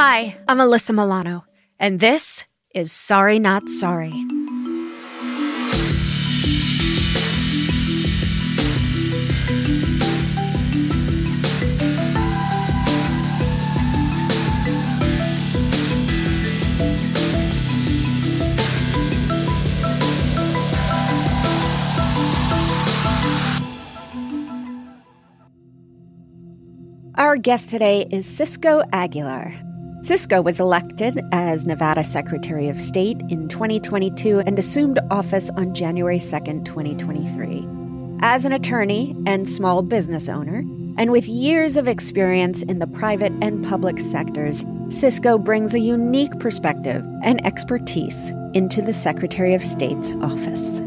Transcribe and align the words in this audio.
Hi, 0.00 0.36
I'm 0.46 0.58
Alyssa 0.58 0.94
Milano, 0.94 1.44
and 1.80 1.98
this 1.98 2.44
is 2.72 2.92
Sorry 2.92 3.40
Not 3.40 3.68
Sorry. 3.68 4.12
Our 27.16 27.36
guest 27.36 27.68
today 27.68 28.06
is 28.12 28.24
Cisco 28.26 28.84
Aguilar. 28.92 29.67
Cisco 30.08 30.40
was 30.40 30.58
elected 30.58 31.20
as 31.32 31.66
Nevada 31.66 32.02
Secretary 32.02 32.70
of 32.70 32.80
State 32.80 33.20
in 33.28 33.46
2022 33.46 34.40
and 34.40 34.58
assumed 34.58 34.98
office 35.10 35.50
on 35.50 35.74
January 35.74 36.18
2, 36.18 36.24
2023. 36.64 37.68
As 38.20 38.46
an 38.46 38.52
attorney 38.52 39.14
and 39.26 39.46
small 39.46 39.82
business 39.82 40.30
owner, 40.30 40.64
and 40.96 41.12
with 41.12 41.28
years 41.28 41.76
of 41.76 41.86
experience 41.86 42.62
in 42.62 42.78
the 42.78 42.86
private 42.86 43.34
and 43.42 43.62
public 43.62 44.00
sectors, 44.00 44.64
Cisco 44.88 45.36
brings 45.36 45.74
a 45.74 45.78
unique 45.78 46.40
perspective 46.40 47.04
and 47.22 47.44
expertise 47.44 48.32
into 48.54 48.80
the 48.80 48.94
Secretary 48.94 49.52
of 49.52 49.62
State's 49.62 50.14
office. 50.22 50.80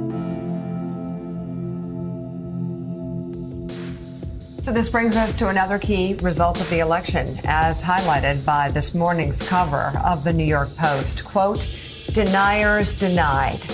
So, 4.61 4.71
this 4.71 4.91
brings 4.91 5.15
us 5.15 5.33
to 5.39 5.47
another 5.47 5.79
key 5.79 6.13
result 6.21 6.61
of 6.61 6.69
the 6.69 6.81
election, 6.81 7.27
as 7.45 7.81
highlighted 7.81 8.45
by 8.45 8.69
this 8.69 8.93
morning's 8.93 9.41
cover 9.49 9.91
of 10.05 10.23
the 10.23 10.31
New 10.31 10.43
York 10.43 10.69
Post. 10.77 11.25
Quote, 11.25 11.67
deniers 12.13 12.93
denied, 12.93 13.65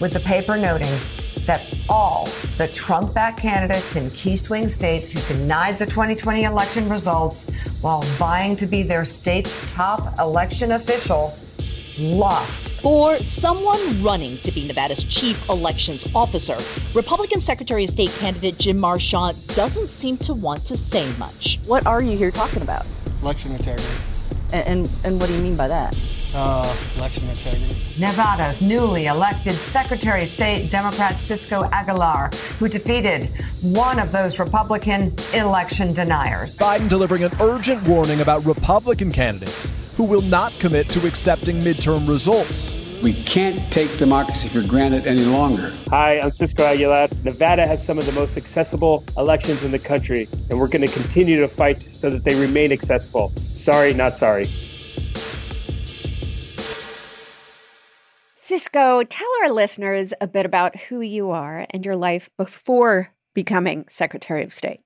with 0.00 0.14
the 0.14 0.20
paper 0.20 0.56
noting 0.56 0.90
that 1.44 1.62
all 1.86 2.30
the 2.56 2.66
Trump 2.68 3.12
backed 3.12 3.40
candidates 3.40 3.94
in 3.96 4.08
key 4.08 4.36
swing 4.36 4.68
states 4.68 5.12
who 5.12 5.36
denied 5.36 5.78
the 5.78 5.84
2020 5.84 6.44
election 6.44 6.88
results 6.88 7.50
while 7.82 8.00
vying 8.00 8.56
to 8.56 8.66
be 8.66 8.82
their 8.82 9.04
state's 9.04 9.70
top 9.70 10.18
election 10.18 10.72
official 10.72 11.34
lost. 11.98 12.80
For 12.80 13.16
someone 13.18 14.02
running 14.02 14.38
to 14.38 14.52
be 14.52 14.66
Nevada's 14.66 15.04
chief 15.04 15.48
elections 15.48 16.08
officer, 16.14 16.56
Republican 16.94 17.40
Secretary 17.40 17.84
of 17.84 17.90
State 17.90 18.10
candidate 18.18 18.58
Jim 18.58 18.80
Marchant 18.80 19.36
doesn't 19.54 19.88
seem 19.88 20.16
to 20.18 20.34
want 20.34 20.64
to 20.66 20.76
say 20.76 21.10
much. 21.18 21.58
What 21.66 21.86
are 21.86 22.02
you 22.02 22.16
here 22.16 22.30
talking 22.30 22.62
about? 22.62 22.86
Election 23.22 23.52
integrity. 23.52 23.88
And, 24.52 24.66
and, 24.66 24.98
and 25.04 25.20
what 25.20 25.28
do 25.28 25.34
you 25.34 25.42
mean 25.42 25.56
by 25.56 25.68
that? 25.68 25.96
Uh, 26.34 26.74
election 26.96 27.28
integrity. 27.28 27.74
Nevada's 28.00 28.62
newly 28.62 29.06
elected 29.06 29.52
Secretary 29.52 30.22
of 30.22 30.28
State, 30.28 30.70
Democrat 30.70 31.20
Cisco 31.20 31.64
Aguilar, 31.72 32.30
who 32.58 32.68
defeated 32.68 33.28
one 33.62 33.98
of 33.98 34.12
those 34.12 34.38
Republican 34.38 35.12
election 35.34 35.92
deniers. 35.92 36.56
Biden 36.56 36.88
delivering 36.88 37.22
an 37.24 37.32
urgent 37.40 37.86
warning 37.86 38.22
about 38.22 38.44
Republican 38.46 39.12
candidates 39.12 39.72
who 39.96 40.04
will 40.04 40.22
not 40.22 40.52
commit 40.58 40.88
to 40.90 41.06
accepting 41.06 41.58
midterm 41.60 42.08
results. 42.08 42.78
We 43.02 43.14
can't 43.24 43.60
take 43.72 43.96
democracy 43.98 44.48
for 44.48 44.66
granted 44.66 45.06
any 45.06 45.24
longer. 45.24 45.72
Hi, 45.88 46.20
I'm 46.20 46.30
Cisco 46.30 46.62
Aguilar. 46.62 47.08
Nevada 47.24 47.66
has 47.66 47.84
some 47.84 47.98
of 47.98 48.06
the 48.06 48.12
most 48.12 48.36
accessible 48.36 49.04
elections 49.18 49.64
in 49.64 49.72
the 49.72 49.78
country, 49.78 50.28
and 50.48 50.58
we're 50.58 50.68
going 50.68 50.86
to 50.86 50.94
continue 50.94 51.40
to 51.40 51.48
fight 51.48 51.82
so 51.82 52.10
that 52.10 52.22
they 52.22 52.40
remain 52.40 52.70
accessible. 52.70 53.30
Sorry, 53.30 53.92
not 53.92 54.14
sorry. 54.14 54.46
Cisco, 58.34 59.02
tell 59.02 59.28
our 59.42 59.50
listeners 59.50 60.14
a 60.20 60.28
bit 60.28 60.46
about 60.46 60.76
who 60.76 61.00
you 61.00 61.30
are 61.30 61.66
and 61.70 61.84
your 61.84 61.96
life 61.96 62.30
before 62.36 63.12
becoming 63.34 63.84
Secretary 63.88 64.44
of 64.44 64.52
State. 64.52 64.80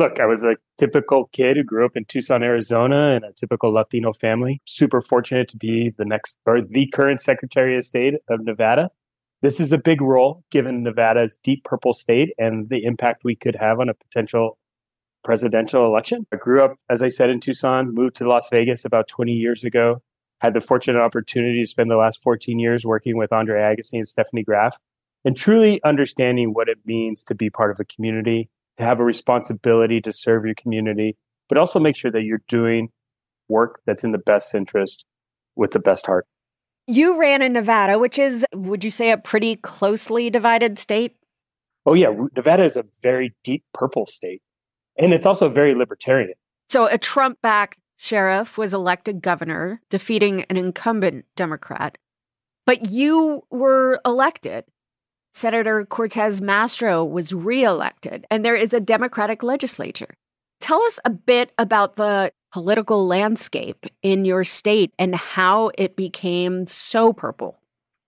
Look, 0.00 0.18
I 0.18 0.24
was 0.24 0.44
a 0.44 0.56
typical 0.78 1.26
kid 1.26 1.58
who 1.58 1.62
grew 1.62 1.84
up 1.84 1.94
in 1.94 2.06
Tucson, 2.06 2.42
Arizona, 2.42 3.16
in 3.16 3.22
a 3.22 3.34
typical 3.34 3.70
Latino 3.70 4.14
family. 4.14 4.62
Super 4.64 5.02
fortunate 5.02 5.46
to 5.48 5.58
be 5.58 5.92
the 5.98 6.06
next 6.06 6.38
or 6.46 6.62
the 6.62 6.86
current 6.86 7.20
Secretary 7.20 7.76
of 7.76 7.84
State 7.84 8.14
of 8.30 8.42
Nevada. 8.42 8.88
This 9.42 9.60
is 9.60 9.72
a 9.72 9.76
big 9.76 10.00
role 10.00 10.42
given 10.50 10.82
Nevada's 10.82 11.36
deep 11.42 11.64
purple 11.64 11.92
state 11.92 12.32
and 12.38 12.70
the 12.70 12.82
impact 12.84 13.24
we 13.24 13.36
could 13.36 13.54
have 13.56 13.78
on 13.78 13.90
a 13.90 13.94
potential 13.94 14.56
presidential 15.22 15.84
election. 15.84 16.26
I 16.32 16.36
grew 16.36 16.64
up, 16.64 16.76
as 16.88 17.02
I 17.02 17.08
said, 17.08 17.28
in 17.28 17.38
Tucson, 17.38 17.92
moved 17.92 18.16
to 18.16 18.26
Las 18.26 18.48
Vegas 18.50 18.86
about 18.86 19.06
20 19.06 19.32
years 19.32 19.64
ago, 19.64 20.00
had 20.38 20.54
the 20.54 20.62
fortunate 20.62 20.98
opportunity 20.98 21.62
to 21.62 21.68
spend 21.68 21.90
the 21.90 21.96
last 21.96 22.22
14 22.22 22.58
years 22.58 22.86
working 22.86 23.18
with 23.18 23.34
Andre 23.34 23.60
Agassi 23.60 23.98
and 23.98 24.06
Stefanie 24.06 24.46
Graf 24.46 24.78
and 25.26 25.36
truly 25.36 25.78
understanding 25.84 26.54
what 26.54 26.70
it 26.70 26.78
means 26.86 27.22
to 27.24 27.34
be 27.34 27.50
part 27.50 27.70
of 27.70 27.78
a 27.78 27.84
community 27.84 28.48
have 28.80 29.00
a 29.00 29.04
responsibility 29.04 30.00
to 30.00 30.12
serve 30.12 30.44
your 30.44 30.54
community, 30.54 31.16
but 31.48 31.58
also 31.58 31.78
make 31.78 31.96
sure 31.96 32.10
that 32.10 32.22
you're 32.22 32.42
doing 32.48 32.88
work 33.48 33.80
that's 33.86 34.04
in 34.04 34.12
the 34.12 34.18
best 34.18 34.54
interest 34.54 35.04
with 35.56 35.72
the 35.72 35.78
best 35.78 36.06
heart. 36.06 36.26
You 36.86 37.18
ran 37.18 37.42
in 37.42 37.52
Nevada, 37.52 37.98
which 37.98 38.18
is, 38.18 38.44
would 38.54 38.82
you 38.82 38.90
say, 38.90 39.10
a 39.10 39.18
pretty 39.18 39.56
closely 39.56 40.30
divided 40.30 40.78
state? 40.78 41.16
Oh, 41.86 41.94
yeah. 41.94 42.12
Nevada 42.36 42.64
is 42.64 42.76
a 42.76 42.84
very 43.02 43.34
deep 43.44 43.64
purple 43.74 44.06
state, 44.06 44.42
and 44.98 45.12
it's 45.12 45.26
also 45.26 45.48
very 45.48 45.74
libertarian. 45.74 46.34
So, 46.68 46.86
a 46.86 46.98
Trump 46.98 47.38
backed 47.42 47.78
sheriff 47.96 48.56
was 48.56 48.72
elected 48.72 49.22
governor, 49.22 49.80
defeating 49.90 50.44
an 50.44 50.56
incumbent 50.56 51.26
Democrat. 51.36 51.98
But 52.66 52.90
you 52.90 53.42
were 53.50 54.00
elected. 54.04 54.64
Senator 55.32 55.84
Cortez 55.86 56.40
Masto 56.40 57.08
was 57.08 57.32
reelected, 57.32 58.26
and 58.30 58.44
there 58.44 58.56
is 58.56 58.72
a 58.72 58.80
Democratic 58.80 59.42
legislature. 59.42 60.14
Tell 60.60 60.82
us 60.82 60.98
a 61.04 61.10
bit 61.10 61.52
about 61.56 61.96
the 61.96 62.32
political 62.52 63.06
landscape 63.06 63.86
in 64.02 64.24
your 64.24 64.44
state 64.44 64.92
and 64.98 65.14
how 65.14 65.70
it 65.78 65.96
became 65.96 66.66
so 66.66 67.12
purple. 67.12 67.58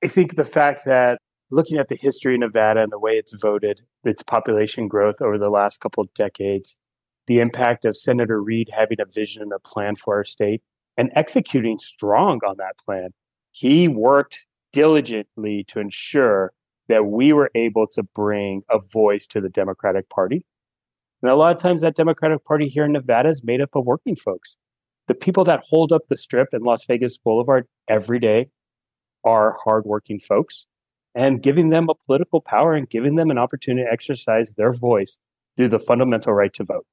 I 0.05 0.09
think 0.09 0.35
the 0.35 0.45
fact 0.45 0.85
that 0.85 1.19
looking 1.51 1.79
at 1.79 1.89
the 1.89 1.97
history 1.97 2.35
of 2.35 2.41
Nevada 2.41 2.83
and 2.83 2.91
the 2.91 2.99
way 2.99 3.13
it's 3.13 3.33
voted, 3.33 3.83
its 4.05 4.23
population 4.23 4.89
growth 4.89 5.23
over 5.23 5.39
the 5.39 5.51
last 5.51 5.81
couple 5.81 6.03
of 6.03 6.13
decades, 6.15 6.79
the 7.27 7.39
impact 7.39 7.85
of 7.85 7.97
Senator 7.97 8.43
Reid 8.43 8.71
having 8.77 9.01
a 9.01 9.05
vision 9.05 9.43
and 9.43 9.53
a 9.53 9.59
plan 9.61 9.95
for 9.95 10.17
our 10.17 10.25
state 10.25 10.63
and 10.97 11.11
executing 11.15 11.79
strong 11.79 12.41
on 12.47 12.57
that 12.59 12.77
plan. 12.85 13.11
He 13.53 13.87
worked 13.87 14.41
diligently 14.73 15.65
to 15.69 15.79
ensure 15.79 16.53
that 16.89 17.07
we 17.07 17.33
were 17.33 17.51
able 17.55 17.87
to 17.89 18.03
bring 18.03 18.63
a 18.71 18.79
voice 18.79 19.27
to 19.29 19.41
the 19.41 19.49
Democratic 19.49 20.09
Party. 20.09 20.45
And 21.23 21.31
a 21.31 21.37
lot 21.37 21.55
of 21.55 21.61
times 21.61 21.81
that 21.83 21.95
Democratic 21.95 22.45
Party 22.45 22.69
here 22.69 22.85
in 22.85 22.93
Nevada 22.93 23.29
is 23.29 23.45
made 23.45 23.61
up 23.61 23.71
of 23.75 23.85
working 23.85 24.17
folks. 24.17 24.57
The 25.09 25.15
people 25.15 25.45
that 25.45 25.63
hold 25.65 25.93
up 25.93 26.03
the 26.09 26.17
strip 26.17 26.49
in 26.53 26.63
Las 26.63 26.85
Vegas 26.85 27.17
Boulevard 27.17 27.67
every 27.89 28.19
day 28.19 28.49
are 29.25 29.57
hardworking 29.65 30.19
folks. 30.21 30.67
And 31.15 31.43
giving 31.43 31.69
them 31.69 31.89
a 31.91 31.95
political 31.95 32.41
power 32.41 32.73
and 32.73 32.89
giving 32.89 33.17
them 33.17 33.31
an 33.31 33.37
opportunity 33.37 33.87
to 33.87 33.93
exercise 33.93 34.55
their 34.55 34.73
voice 34.73 35.19
through 35.57 35.69
the 35.69 35.79
fundamental 35.79 36.33
right 36.33 36.53
to 36.55 36.65
vote. 36.65 36.87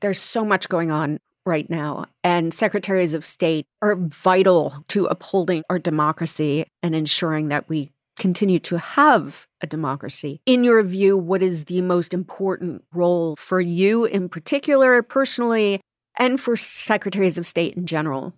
There's 0.00 0.20
so 0.20 0.44
much 0.44 0.68
going 0.68 0.92
on 0.92 1.18
right 1.44 1.68
now, 1.68 2.06
and 2.22 2.54
secretaries 2.54 3.14
of 3.14 3.24
state 3.24 3.66
are 3.80 3.96
vital 3.96 4.84
to 4.88 5.06
upholding 5.06 5.64
our 5.68 5.80
democracy 5.80 6.66
and 6.84 6.94
ensuring 6.94 7.48
that 7.48 7.68
we 7.68 7.90
continue 8.18 8.58
to 8.60 8.78
have 8.78 9.46
a 9.60 9.66
democracy. 9.66 10.40
In 10.46 10.64
your 10.64 10.82
view, 10.82 11.16
what 11.16 11.42
is 11.42 11.64
the 11.64 11.82
most 11.82 12.14
important 12.14 12.84
role 12.92 13.36
for 13.36 13.60
you 13.60 14.04
in 14.04 14.28
particular, 14.28 15.02
personally, 15.02 15.80
and 16.18 16.40
for 16.40 16.56
secretaries 16.56 17.38
of 17.38 17.46
state 17.46 17.74
in 17.74 17.86
general, 17.86 18.34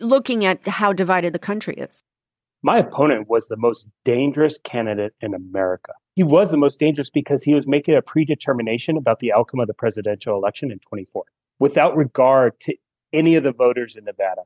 looking 0.00 0.44
at 0.44 0.66
how 0.66 0.92
divided 0.92 1.32
the 1.32 1.38
country 1.38 1.74
is? 1.74 2.00
My 2.62 2.78
opponent 2.78 3.28
was 3.28 3.48
the 3.48 3.56
most 3.56 3.86
dangerous 4.04 4.58
candidate 4.58 5.12
in 5.20 5.34
America. 5.34 5.92
He 6.14 6.22
was 6.22 6.50
the 6.50 6.56
most 6.56 6.80
dangerous 6.80 7.10
because 7.10 7.42
he 7.42 7.54
was 7.54 7.66
making 7.66 7.94
a 7.94 8.02
predetermination 8.02 8.96
about 8.96 9.20
the 9.20 9.32
outcome 9.32 9.60
of 9.60 9.66
the 9.66 9.74
presidential 9.74 10.36
election 10.36 10.70
in 10.70 10.78
24 10.78 11.24
without 11.58 11.96
regard 11.96 12.58
to 12.60 12.74
any 13.12 13.34
of 13.34 13.44
the 13.44 13.52
voters 13.52 13.96
in 13.96 14.04
Nevada. 14.04 14.42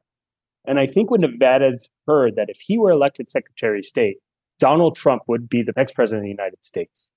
And 0.64 0.78
I 0.78 0.86
think 0.86 1.10
when 1.10 1.22
Nevada's 1.22 1.88
heard 2.06 2.36
that 2.36 2.50
if 2.50 2.60
he 2.60 2.76
were 2.76 2.90
elected 2.90 3.28
Secretary 3.28 3.78
of 3.78 3.86
State, 3.86 4.18
Donald 4.60 4.94
Trump 4.94 5.22
would 5.26 5.48
be 5.48 5.62
the 5.62 5.72
next 5.76 5.94
president 5.94 6.20
of 6.20 6.24
the 6.24 6.30
United 6.30 6.62
States. 6.64 7.10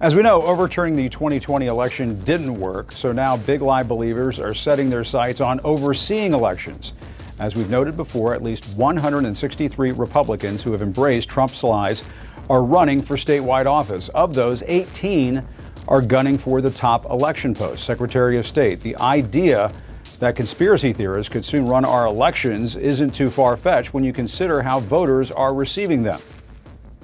As 0.00 0.14
we 0.14 0.22
know, 0.22 0.42
overturning 0.42 0.94
the 0.94 1.08
2020 1.08 1.66
election 1.66 2.20
didn't 2.20 2.54
work, 2.54 2.92
so 2.92 3.10
now 3.10 3.36
Big 3.36 3.62
Lie 3.62 3.82
believers 3.82 4.38
are 4.38 4.54
setting 4.54 4.88
their 4.88 5.02
sights 5.02 5.40
on 5.40 5.60
overseeing 5.64 6.34
elections. 6.34 6.92
As 7.40 7.56
we've 7.56 7.70
noted 7.70 7.96
before, 7.96 8.34
at 8.34 8.42
least 8.42 8.66
163 8.76 9.92
Republicans 9.92 10.62
who 10.62 10.70
have 10.72 10.82
embraced 10.82 11.28
Trump's 11.28 11.64
lies 11.64 12.04
are 12.48 12.62
running 12.62 13.02
for 13.02 13.16
statewide 13.16 13.66
office. 13.66 14.08
Of 14.10 14.34
those, 14.34 14.62
18 14.66 15.42
are 15.88 16.02
gunning 16.02 16.38
for 16.38 16.60
the 16.60 16.70
top 16.70 17.06
election 17.06 17.54
post, 17.54 17.84
Secretary 17.84 18.38
of 18.38 18.46
State. 18.46 18.80
The 18.80 18.96
idea 18.96 19.72
that 20.18 20.36
conspiracy 20.36 20.92
theorists 20.92 21.32
could 21.32 21.44
soon 21.44 21.66
run 21.66 21.84
our 21.84 22.06
elections 22.06 22.76
isn't 22.76 23.12
too 23.12 23.30
far 23.30 23.56
fetched 23.56 23.94
when 23.94 24.04
you 24.04 24.12
consider 24.12 24.62
how 24.62 24.80
voters 24.80 25.30
are 25.30 25.54
receiving 25.54 26.02
them. 26.02 26.20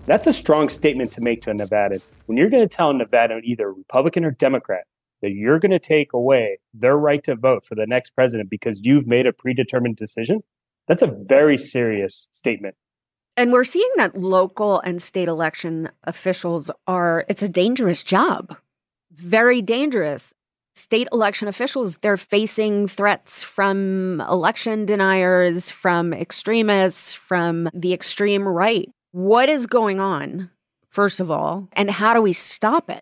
That's 0.06 0.26
a 0.26 0.34
strong 0.34 0.68
statement 0.68 1.10
to 1.12 1.22
make 1.22 1.40
to 1.42 1.50
a 1.50 1.54
Nevadan. 1.54 2.02
When 2.26 2.36
you're 2.36 2.50
going 2.50 2.66
to 2.66 2.76
tell 2.76 2.90
a 2.90 2.92
Nevadan, 2.92 3.42
either 3.42 3.72
Republican 3.72 4.26
or 4.26 4.32
Democrat, 4.32 4.84
that 5.22 5.30
you're 5.30 5.58
going 5.58 5.72
to 5.72 5.78
take 5.78 6.12
away 6.12 6.58
their 6.74 6.98
right 6.98 7.24
to 7.24 7.34
vote 7.34 7.64
for 7.64 7.74
the 7.74 7.86
next 7.86 8.10
president 8.10 8.50
because 8.50 8.84
you've 8.84 9.06
made 9.06 9.26
a 9.26 9.32
predetermined 9.32 9.96
decision, 9.96 10.42
that's 10.86 11.00
a 11.00 11.14
very 11.26 11.56
serious 11.56 12.28
statement. 12.32 12.74
And 13.38 13.50
we're 13.50 13.64
seeing 13.64 13.88
that 13.96 14.20
local 14.20 14.80
and 14.80 15.00
state 15.00 15.26
election 15.26 15.88
officials 16.04 16.70
are, 16.86 17.24
it's 17.28 17.42
a 17.42 17.48
dangerous 17.48 18.02
job, 18.02 18.56
very 19.10 19.62
dangerous. 19.62 20.34
State 20.76 21.08
election 21.12 21.48
officials, 21.48 21.96
they're 21.98 22.18
facing 22.18 22.88
threats 22.88 23.42
from 23.42 24.20
election 24.28 24.84
deniers, 24.84 25.70
from 25.70 26.12
extremists, 26.12 27.14
from 27.14 27.70
the 27.72 27.94
extreme 27.94 28.46
right. 28.46 28.90
What 29.14 29.48
is 29.48 29.68
going 29.68 30.00
on, 30.00 30.50
first 30.90 31.20
of 31.20 31.30
all, 31.30 31.68
and 31.74 31.88
how 31.88 32.14
do 32.14 32.20
we 32.20 32.32
stop 32.32 32.90
it? 32.90 33.00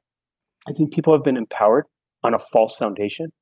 I 0.69 0.73
think 0.73 0.93
people 0.93 1.15
have 1.15 1.25
been 1.25 1.39
empowered 1.39 1.87
on 2.23 2.35
a 2.35 2.39
false 2.39 2.77
foundation. 2.77 3.33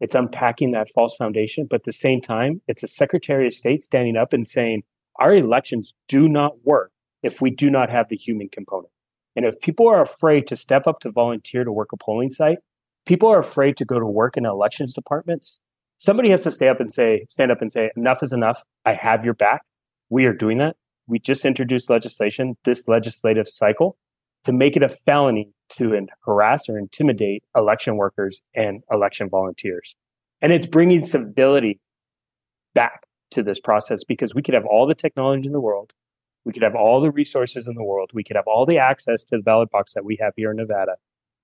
It's 0.00 0.16
unpacking 0.16 0.72
that 0.72 0.88
false 0.92 1.14
foundation, 1.14 1.68
but 1.70 1.82
at 1.82 1.84
the 1.84 1.92
same 1.92 2.20
time, 2.20 2.62
it's 2.66 2.82
a 2.82 2.88
Secretary 2.88 3.46
of 3.46 3.52
State 3.52 3.84
standing 3.84 4.16
up 4.16 4.32
and 4.32 4.44
saying, 4.44 4.82
our 5.20 5.36
elections 5.36 5.94
do 6.08 6.28
not 6.28 6.64
work 6.64 6.90
if 7.22 7.40
we 7.40 7.52
do 7.52 7.70
not 7.70 7.90
have 7.90 8.08
the 8.08 8.16
human 8.16 8.48
component. 8.48 8.90
And 9.36 9.44
if 9.44 9.60
people 9.60 9.86
are 9.86 10.02
afraid 10.02 10.48
to 10.48 10.56
step 10.56 10.88
up 10.88 10.98
to 11.02 11.12
volunteer 11.12 11.62
to 11.62 11.70
work 11.70 11.90
a 11.92 11.96
polling 11.96 12.32
site, 12.32 12.58
people 13.04 13.28
are 13.28 13.38
afraid 13.38 13.76
to 13.76 13.84
go 13.84 14.00
to 14.00 14.04
work 14.04 14.36
in 14.36 14.44
elections 14.44 14.94
departments. 14.94 15.60
Somebody 15.98 16.30
has 16.30 16.42
to 16.42 16.50
stay 16.50 16.66
up 16.66 16.80
and 16.80 16.92
say, 16.92 17.24
stand 17.28 17.52
up 17.52 17.62
and 17.62 17.70
say, 17.70 17.90
enough 17.96 18.24
is 18.24 18.32
enough. 18.32 18.64
I 18.84 18.94
have 18.94 19.24
your 19.24 19.34
back. 19.34 19.62
We 20.10 20.26
are 20.26 20.34
doing 20.34 20.58
that. 20.58 20.74
We 21.06 21.18
just 21.18 21.44
introduced 21.44 21.88
legislation 21.88 22.56
this 22.64 22.88
legislative 22.88 23.48
cycle 23.48 23.96
to 24.44 24.52
make 24.52 24.76
it 24.76 24.82
a 24.82 24.88
felony 24.88 25.50
to 25.70 26.06
harass 26.24 26.68
or 26.68 26.78
intimidate 26.78 27.42
election 27.56 27.96
workers 27.96 28.42
and 28.54 28.82
election 28.90 29.28
volunteers. 29.28 29.96
And 30.40 30.52
it's 30.52 30.66
bringing 30.66 31.04
civility 31.04 31.80
back 32.74 33.06
to 33.32 33.42
this 33.42 33.58
process 33.58 34.04
because 34.04 34.34
we 34.34 34.42
could 34.42 34.54
have 34.54 34.66
all 34.66 34.86
the 34.86 34.94
technology 34.94 35.46
in 35.46 35.52
the 35.52 35.60
world. 35.60 35.92
We 36.44 36.52
could 36.52 36.62
have 36.62 36.76
all 36.76 37.00
the 37.00 37.10
resources 37.10 37.66
in 37.66 37.74
the 37.74 37.82
world. 37.82 38.10
We 38.14 38.22
could 38.22 38.36
have 38.36 38.46
all 38.46 38.66
the 38.66 38.78
access 38.78 39.24
to 39.24 39.36
the 39.36 39.42
ballot 39.42 39.70
box 39.70 39.94
that 39.94 40.04
we 40.04 40.16
have 40.20 40.32
here 40.36 40.52
in 40.52 40.58
Nevada. 40.58 40.92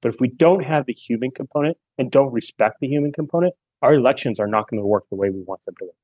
But 0.01 0.15
if 0.15 0.21
we 0.21 0.29
don't 0.29 0.65
have 0.65 0.87
the 0.87 0.93
human 0.93 1.31
component 1.31 1.77
and 1.99 2.11
don't 2.11 2.33
respect 2.33 2.77
the 2.81 2.89
human 2.89 3.13
component, 3.13 3.55
our 3.83 3.95
elections 3.95 4.39
are 4.39 4.47
not 4.47 4.69
going 4.69 4.81
to 4.81 4.87
work 4.87 5.05
the 5.11 5.17
way 5.17 5.31
we 5.31 5.43
want 5.43 5.65
them 5.65 5.75
to 5.81 5.87
work. 5.87 5.95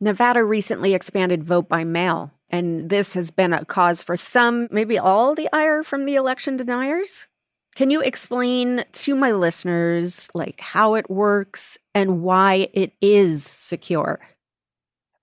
Nevada 0.00 0.44
recently 0.44 0.92
expanded 0.92 1.44
vote 1.44 1.68
by 1.68 1.84
mail, 1.84 2.32
and 2.50 2.90
this 2.90 3.14
has 3.14 3.30
been 3.30 3.52
a 3.52 3.64
cause 3.64 4.02
for 4.02 4.16
some, 4.16 4.68
maybe 4.70 4.98
all, 4.98 5.34
the 5.34 5.48
ire 5.52 5.82
from 5.82 6.04
the 6.04 6.16
election 6.16 6.56
deniers. 6.56 7.26
Can 7.74 7.90
you 7.90 8.00
explain 8.00 8.84
to 8.92 9.14
my 9.16 9.32
listeners 9.32 10.30
like 10.34 10.60
how 10.60 10.94
it 10.94 11.10
works 11.10 11.78
and 11.94 12.22
why 12.22 12.68
it 12.72 12.92
is 13.00 13.44
secure? 13.44 14.20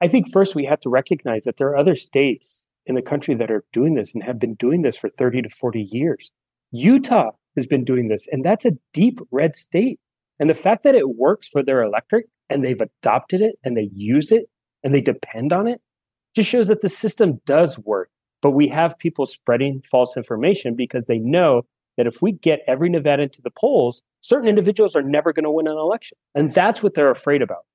I 0.02 0.08
think 0.08 0.32
first 0.32 0.56
we 0.56 0.66
have 0.66 0.80
to 0.82 0.90
recognize 0.90 1.44
that 1.44 1.58
there 1.58 1.68
are 1.68 1.78
other 1.78 1.96
states 1.96 2.66
in 2.86 2.96
the 2.96 3.02
country 3.02 3.36
that 3.36 3.52
are 3.52 3.64
doing 3.72 3.94
this 3.94 4.14
and 4.14 4.24
have 4.24 4.40
been 4.40 4.56
doing 4.56 4.82
this 4.82 4.98
for 4.98 5.10
30 5.10 5.44
to 5.44 5.50
40 5.50 5.82
years. 5.82 6.32
Utah 6.72 7.32
has 7.56 7.68
been 7.68 7.84
doing 7.84 8.08
this, 8.08 8.28
and 8.32 8.44
that's 8.44 8.66
a 8.66 8.72
deep 8.94 9.20
red 9.32 9.56
state. 9.56 10.00
And 10.40 10.50
the 10.50 10.56
fact 10.56 10.84
that 10.84 10.96
it 10.96 11.16
works 11.18 11.48
for 11.48 11.62
their 11.62 11.84
electorate 11.84 12.26
and 12.50 12.64
they've 12.64 12.82
adopted 12.82 13.42
it 13.42 13.58
and 13.64 13.78
they 13.78 13.90
use 13.94 14.32
it 14.32 14.48
and 14.84 14.94
they 14.94 15.02
depend 15.02 15.54
on 15.54 15.68
it 15.68 15.82
just 16.36 16.50
shows 16.50 16.68
that 16.68 16.82
the 16.82 16.90
system 16.90 17.42
does 17.46 17.78
work. 17.80 18.10
But 18.42 18.52
we 18.52 18.68
have 18.70 18.98
people 18.98 19.26
spreading 19.26 19.82
false 19.82 20.18
information 20.18 20.76
because 20.76 21.06
they 21.06 21.20
know 21.20 21.64
that 21.98 22.08
if 22.08 22.22
we 22.22 22.32
get 22.32 22.62
every 22.68 22.90
Nevada 22.90 23.28
to 23.28 23.42
the 23.42 23.52
polls, 23.52 24.02
certain 24.22 24.48
individuals 24.48 24.96
are 24.96 25.04
never 25.04 25.34
going 25.34 25.44
to 25.44 25.52
win 25.52 25.68
an 25.68 25.78
election. 25.78 26.18
And 26.34 26.54
that's 26.54 26.82
what 26.82 26.94
they're 26.94 27.12
afraid 27.12 27.42
about. 27.42 27.66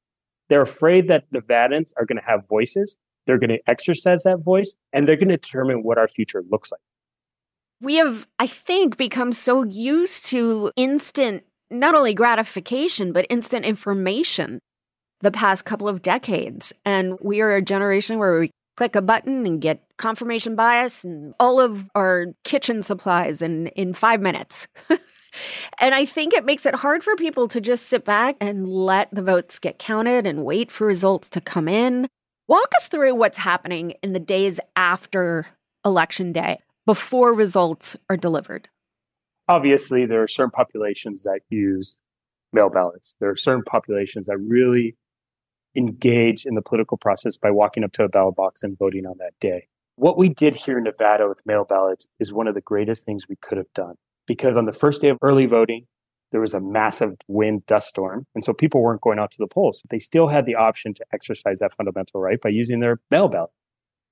They're 0.49 0.63
afraid 0.63 1.07
that 1.09 1.31
Nevadans 1.33 1.93
are 1.97 2.05
going 2.05 2.19
to 2.19 2.27
have 2.27 2.49
voices, 2.49 2.97
they're 3.27 3.39
going 3.39 3.51
to 3.51 3.61
exercise 3.67 4.23
that 4.23 4.43
voice, 4.43 4.75
and 4.93 5.07
they're 5.07 5.17
going 5.17 5.29
to 5.29 5.37
determine 5.37 5.83
what 5.83 5.99
our 5.99 6.09
future 6.09 6.43
looks 6.51 6.71
like. 6.71 6.81
We 7.81 7.97
have, 7.97 8.27
I 8.39 8.47
think, 8.47 8.97
become 8.97 9.33
so 9.33 9.65
used 9.65 10.25
to 10.27 10.73
instant, 10.77 11.45
not 11.71 11.95
only 11.95 12.15
gratification, 12.15 13.13
but 13.13 13.27
instant 13.29 13.65
information 13.65 14.61
the 15.21 15.31
past 15.31 15.65
couple 15.65 15.89
of 15.89 16.03
decades. 16.03 16.73
And 16.85 17.19
we 17.21 17.41
are 17.41 17.55
a 17.55 17.63
generation 17.63 18.19
where 18.19 18.39
we 18.39 18.51
click 18.77 18.95
a 18.95 19.03
button 19.03 19.47
and 19.47 19.61
get 19.61 19.83
confirmation 19.97 20.55
bias 20.55 21.05
and 21.05 21.35
all 21.41 21.61
of 21.61 21.89
our 21.95 22.27
kitchen 22.45 22.83
supplies 22.83 23.41
in, 23.41 23.69
in 23.69 23.95
five 23.95 24.21
minutes. 24.21 24.67
And 25.79 25.95
I 25.95 26.05
think 26.05 26.33
it 26.33 26.45
makes 26.45 26.67
it 26.67 26.75
hard 26.75 27.03
for 27.05 27.15
people 27.17 27.49
to 27.49 27.61
just 27.61 27.87
sit 27.87 28.05
back 28.05 28.37
and 28.41 28.69
let 28.69 29.15
the 29.15 29.23
votes 29.23 29.59
get 29.59 29.79
counted 29.79 30.27
and 30.27 30.45
wait 30.45 30.71
for 30.71 30.87
results 30.87 31.29
to 31.31 31.41
come 31.41 31.69
in. 31.69 32.09
Walk 32.49 32.73
us 32.77 32.89
through 32.89 33.15
what's 33.15 33.39
happening 33.39 33.95
in 34.03 34.13
the 34.13 34.21
days 34.21 34.61
after 34.77 35.47
election 35.85 36.33
day 36.33 36.61
before 36.85 37.35
results 37.35 37.97
are 38.09 38.17
delivered. 38.17 38.69
Obviously, 39.49 40.07
there 40.07 40.23
are 40.23 40.29
certain 40.29 40.51
populations 40.51 41.23
that 41.25 41.41
use 41.51 42.01
mail 42.53 42.71
ballots. 42.71 43.17
There 43.21 43.31
are 43.31 43.37
certain 43.37 43.65
populations 43.65 44.27
that 44.27 44.39
really 44.39 44.97
engage 45.77 46.47
in 46.47 46.55
the 46.55 46.63
political 46.63 46.97
process 46.97 47.37
by 47.37 47.51
walking 47.51 47.85
up 47.85 47.93
to 47.93 48.05
a 48.05 48.09
ballot 48.09 48.37
box 48.37 48.63
and 48.63 48.79
voting 48.79 49.07
on 49.07 49.17
that 49.19 49.33
day. 49.41 49.69
What 49.97 50.19
we 50.19 50.29
did 50.29 50.55
here 50.55 50.79
in 50.79 50.85
Nevada 50.85 51.29
with 51.29 51.43
mail 51.47 51.65
ballots 51.65 52.07
is 52.21 52.33
one 52.33 52.49
of 52.49 52.55
the 52.55 52.61
greatest 52.61 53.05
things 53.05 53.29
we 53.29 53.37
could 53.37 53.59
have 53.59 53.73
done 53.75 53.95
because 54.27 54.57
on 54.57 54.67
the 54.67 54.73
first 54.73 55.01
day 55.01 55.09
of 55.09 55.19
early 55.23 55.47
voting, 55.47 55.87
there 56.33 56.41
was 56.41 56.55
a 56.55 56.61
massive 56.61 57.15
wind 57.29 57.65
dust 57.67 57.89
storm. 57.89 58.27
And 58.35 58.43
so 58.43 58.53
people 58.53 58.83
weren't 58.83 59.01
going 59.01 59.19
out 59.19 59.31
to 59.33 59.39
the 59.39 59.47
polls. 59.47 59.83
They 59.91 59.99
still 59.99 60.29
had 60.29 60.45
the 60.45 60.57
option 60.57 60.93
to 60.95 61.05
exercise 61.13 61.61
that 61.61 61.73
fundamental 61.73 62.21
right 62.21 62.41
by 62.41 62.49
using 62.51 62.81
their 62.81 63.01
mail 63.11 63.29
ballot. 63.29 63.51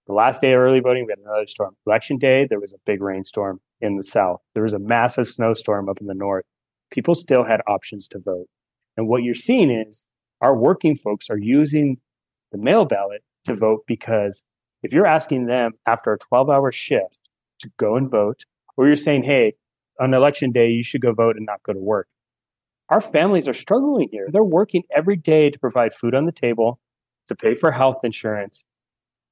The 0.06 0.12
last 0.12 0.40
day 0.40 0.52
of 0.52 0.61
early 0.61 0.80
voting, 0.80 1.06
we 1.06 1.12
had 1.12 1.18
another 1.18 1.47
storm. 1.47 1.76
Election 1.87 2.18
day, 2.18 2.47
there 2.49 2.61
was 2.61 2.73
a 2.73 2.78
big 2.85 3.02
rainstorm 3.02 3.61
in 3.80 3.97
the 3.97 4.02
south. 4.02 4.40
There 4.52 4.62
was 4.62 4.75
a 4.75 4.78
massive 4.78 5.28
snowstorm 5.28 5.88
up 5.88 6.00
in 6.00 6.06
the 6.06 6.14
north. 6.14 6.44
People 6.90 7.14
still 7.14 7.44
had 7.44 7.62
options 7.66 8.06
to 8.09 8.18
vote. 8.18 8.47
And 8.97 9.09
what 9.09 9.23
you're 9.23 9.35
seeing 9.35 9.71
is 9.71 10.06
our 10.41 10.57
working 10.57 10.97
folks 10.97 11.31
are 11.31 11.38
using 11.38 11.99
the 12.53 12.59
mail 12.59 12.85
ballot 12.85 13.23
to 13.45 13.53
mm-hmm. 13.53 13.61
vote 13.61 13.81
because 13.87 14.45
if 14.83 14.93
you're 14.93 15.07
asking 15.07 15.47
them 15.47 15.73
after 15.87 16.12
a 16.12 16.19
12 16.19 16.50
hour 16.50 16.71
shift 16.71 17.21
to 17.61 17.71
go 17.79 17.97
and 17.97 18.11
vote, 18.11 18.45
or 18.76 18.87
you're 18.87 18.97
saying, 18.97 19.23
hey, 19.23 19.55
on 20.00 20.12
election 20.12 20.50
day, 20.50 20.69
you 20.69 20.83
should 20.83 21.00
go 21.00 21.12
vote 21.12 21.37
and 21.37 21.47
not 21.47 21.62
go 21.62 21.73
to 21.73 21.79
work. 21.79 22.09
Our 22.91 23.00
families 23.00 23.49
are 23.49 23.55
struggling 23.55 24.09
here. 24.11 24.29
They're 24.31 24.45
working 24.45 24.83
every 24.95 25.17
day 25.17 25.50
to 25.50 25.59
provide 25.59 25.95
food 25.95 26.14
on 26.14 26.26
the 26.26 26.33
table, 26.33 26.81
to 27.29 27.35
pay 27.35 27.55
for 27.55 27.73
health 27.73 28.05
insurance, 28.05 28.64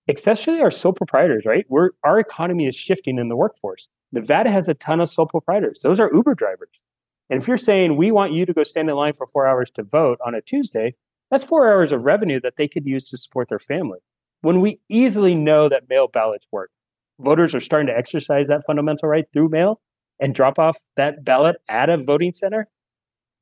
especially 0.09 0.61
our 0.61 0.71
sole 0.71 0.93
proprietors, 0.93 1.45
right? 1.45 1.67
We're, 1.69 1.91
our 2.03 2.19
economy 2.19 2.67
is 2.67 2.75
shifting 2.75 3.19
in 3.19 3.29
the 3.29 3.37
workforce. 3.37 3.89
Nevada 4.13 4.51
has 4.51 4.69
a 4.69 4.75
ton 4.75 5.01
of 5.01 5.09
sole 5.09 5.27
proprietors. 5.27 5.81
Those 5.83 6.01
are 6.01 6.11
Uber 6.15 6.35
drivers. 6.35 6.83
And 7.31 7.41
if 7.41 7.49
you're 7.49 7.57
saying 7.57 7.97
we 7.97 8.11
want 8.11 8.33
you 8.33 8.45
to 8.47 8.53
go 8.53 8.63
stand 8.63 8.91
in 8.91 8.97
line 8.97 9.15
for 9.15 9.27
four 9.27 9.47
hours 9.47 9.71
to 9.73 9.83
vote 9.83 10.19
on 10.25 10.35
a 10.35 10.43
Tuesday, 10.43 10.95
that's 11.31 11.45
four 11.45 11.73
hours 11.73 11.93
of 11.93 12.05
revenue 12.05 12.41
that 12.41 12.57
they 12.57 12.69
could 12.69 12.87
use 12.87 13.09
to 13.11 13.17
support 13.17 13.49
their 13.49 13.59
family. 13.59 14.01
When 14.43 14.61
we 14.61 14.81
easily 14.89 15.35
know 15.35 15.69
that 15.69 15.89
mail 15.89 16.09
ballots 16.09 16.47
work, 16.53 16.71
voters 17.19 17.55
are 17.55 17.61
starting 17.61 17.87
to 17.87 17.97
exercise 17.97 18.49
that 18.49 18.65
fundamental 18.67 19.09
right 19.09 19.25
through 19.33 19.49
mail 19.49 19.81
and 20.21 20.35
drop 20.35 20.59
off 20.59 20.79
that 20.97 21.25
ballot 21.25 21.57
at 21.69 21.89
a 21.89 21.97
voting 21.97 22.33
center, 22.33 22.69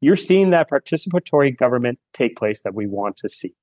you're 0.01 0.17
seeing 0.17 0.51
that 0.51 0.71
participatory 0.71 1.57
government 1.57 1.99
take 2.15 2.37
place 2.37 2.63
that 2.63 2.75
we 2.75 2.87
want 2.87 3.17
to 3.19 3.29
see. 3.29 3.55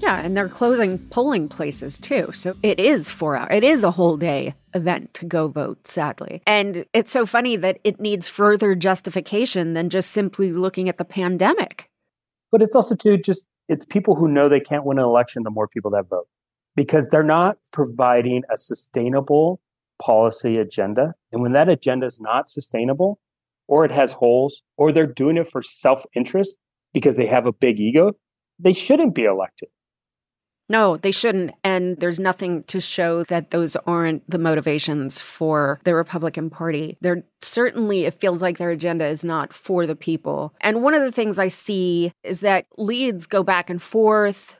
Yeah, 0.00 0.20
and 0.20 0.36
they're 0.36 0.48
closing 0.48 0.98
polling 0.98 1.48
places 1.48 1.98
too. 1.98 2.32
So 2.32 2.56
it 2.62 2.80
is 2.80 3.08
four 3.08 3.36
hours. 3.36 3.50
It 3.52 3.64
is 3.64 3.84
a 3.84 3.90
whole 3.90 4.16
day 4.16 4.54
event 4.72 5.12
to 5.14 5.26
go 5.26 5.48
vote, 5.48 5.86
sadly. 5.86 6.42
And 6.46 6.86
it's 6.94 7.12
so 7.12 7.26
funny 7.26 7.56
that 7.56 7.78
it 7.84 8.00
needs 8.00 8.26
further 8.26 8.74
justification 8.74 9.74
than 9.74 9.90
just 9.90 10.10
simply 10.10 10.52
looking 10.52 10.88
at 10.88 10.96
the 10.96 11.04
pandemic. 11.04 11.90
But 12.50 12.62
it's 12.62 12.74
also 12.74 12.94
too 12.94 13.18
just 13.18 13.46
it's 13.68 13.84
people 13.84 14.14
who 14.16 14.26
know 14.26 14.48
they 14.48 14.58
can't 14.58 14.84
win 14.84 14.98
an 14.98 15.04
election 15.04 15.42
the 15.42 15.50
more 15.50 15.68
people 15.68 15.90
that 15.92 16.08
vote. 16.08 16.26
Because 16.76 17.10
they're 17.10 17.22
not 17.22 17.58
providing 17.72 18.42
a 18.52 18.56
sustainable 18.56 19.60
policy 20.00 20.56
agenda. 20.56 21.14
And 21.30 21.42
when 21.42 21.52
that 21.52 21.68
agenda 21.68 22.06
is 22.06 22.20
not 22.20 22.48
sustainable, 22.48 23.20
or 23.68 23.84
it 23.84 23.90
has 23.90 24.12
holes, 24.12 24.62
or 24.78 24.92
they're 24.92 25.06
doing 25.06 25.36
it 25.36 25.46
for 25.46 25.62
self-interest 25.62 26.56
because 26.92 27.16
they 27.16 27.26
have 27.26 27.46
a 27.46 27.52
big 27.52 27.78
ego, 27.78 28.12
they 28.58 28.72
shouldn't 28.72 29.14
be 29.14 29.24
elected. 29.24 29.68
No, 30.70 30.96
they 30.96 31.10
shouldn't. 31.10 31.50
And 31.64 31.96
there's 31.96 32.20
nothing 32.20 32.62
to 32.64 32.80
show 32.80 33.24
that 33.24 33.50
those 33.50 33.74
aren't 33.88 34.28
the 34.30 34.38
motivations 34.38 35.20
for 35.20 35.80
the 35.82 35.96
Republican 35.96 36.48
Party. 36.48 36.96
They're 37.00 37.24
certainly, 37.42 38.04
it 38.04 38.14
feels 38.14 38.40
like 38.40 38.58
their 38.58 38.70
agenda 38.70 39.04
is 39.06 39.24
not 39.24 39.52
for 39.52 39.84
the 39.84 39.96
people. 39.96 40.54
And 40.60 40.80
one 40.80 40.94
of 40.94 41.02
the 41.02 41.10
things 41.10 41.40
I 41.40 41.48
see 41.48 42.12
is 42.22 42.38
that 42.40 42.66
leads 42.78 43.26
go 43.26 43.42
back 43.42 43.68
and 43.68 43.82
forth 43.82 44.54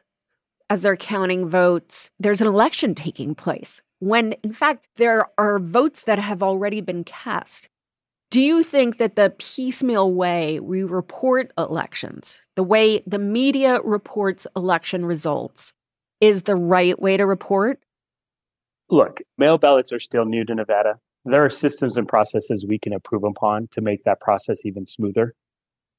as 0.69 0.81
they're 0.81 0.97
counting 0.97 1.49
votes. 1.49 2.11
There's 2.19 2.41
an 2.41 2.49
election 2.49 2.97
taking 2.97 3.37
place 3.37 3.81
when, 4.01 4.33
in 4.43 4.53
fact, 4.53 4.89
there 4.97 5.29
are 5.39 5.61
votes 5.61 6.03
that 6.03 6.19
have 6.19 6.43
already 6.43 6.81
been 6.81 7.05
cast. 7.05 7.69
Do 8.33 8.41
you 8.41 8.65
think 8.65 8.99
that 8.99 9.15
the 9.15 9.35
piecemeal 9.39 10.13
way 10.13 10.59
we 10.59 10.83
report 10.83 11.53
elections, 11.57 12.43
the 12.57 12.65
way 12.65 13.03
the 13.07 13.19
media 13.19 13.81
reports 13.83 14.47
election 14.57 15.05
results, 15.05 15.73
is 16.21 16.43
the 16.43 16.57
right 16.57 17.01
way 17.01 17.17
to 17.17 17.27
report? 17.27 17.81
Look, 18.91 19.21
mail 19.39 19.59
ballots 19.59 19.93
are 19.93 20.01
still 20.01 20.25
new 20.25 20.45
to 20.45 20.55
Nevada. 20.55 20.99
There 21.25 21.45
are 21.45 21.51
systems 21.51 21.97
and 21.97 22.09
processes 22.09 22.67
we 22.67 22.79
can 22.79 22.93
improve 22.93 23.25
upon 23.25 23.69
to 23.73 23.81
make 23.81 24.05
that 24.05 24.21
process 24.21 24.65
even 24.65 24.87
smoother. 24.87 25.35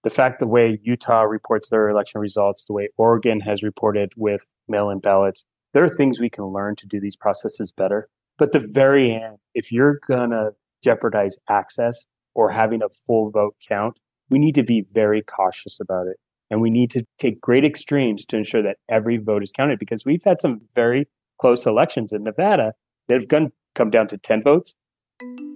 The 0.04 0.10
fact 0.10 0.40
the 0.40 0.48
way 0.48 0.80
Utah 0.82 1.22
reports 1.22 1.70
their 1.70 1.90
election 1.90 2.22
results, 2.22 2.66
the 2.66 2.74
way 2.74 2.90
Oregon 2.98 3.40
has 3.42 3.62
reported 3.62 4.12
with 4.18 4.52
mail 4.68 4.90
in 4.90 5.00
ballots, 5.00 5.46
there 5.74 5.84
are 5.84 5.90
things 5.90 6.20
we 6.20 6.30
can 6.30 6.46
learn 6.46 6.76
to 6.78 6.88
do 6.88 7.00
these 7.00 7.16
processes 7.16 7.72
better. 7.72 8.10
But 8.38 8.52
the 8.52 8.60
very 8.60 9.14
end, 9.14 9.38
if 9.54 9.72
you're 9.72 10.00
going 10.08 10.32
to 10.32 10.54
jeopardize 10.84 11.38
access 11.50 12.08
or 12.34 12.50
having 12.50 12.82
a 12.82 12.90
full 12.90 13.30
vote 13.30 13.56
count, 13.68 13.98
we 14.30 14.40
need 14.40 14.56
to 14.56 14.64
be 14.64 14.82
very 14.82 15.22
cautious 15.22 15.80
about 15.80 16.08
it. 16.08 16.18
And 16.52 16.62
we 16.62 16.70
need 16.70 16.92
to 16.92 17.06
take 17.18 17.40
great 17.42 17.66
extremes 17.66 18.26
to 18.28 18.38
ensure 18.38 18.62
that 18.62 18.78
every 18.90 19.18
vote 19.18 19.42
is 19.42 19.52
counted 19.52 19.80
because 19.80 20.06
we've 20.06 20.24
had 20.24 20.40
some 20.42 20.62
very 20.76 21.08
close 21.40 21.66
elections 21.66 22.12
in 22.12 22.24
Nevada 22.24 22.74
that 23.08 23.16
have 23.16 23.28
gone, 23.28 23.52
come 23.74 23.90
down 23.90 24.08
to 24.10 24.18
10 24.18 24.44
votes. 24.44 24.76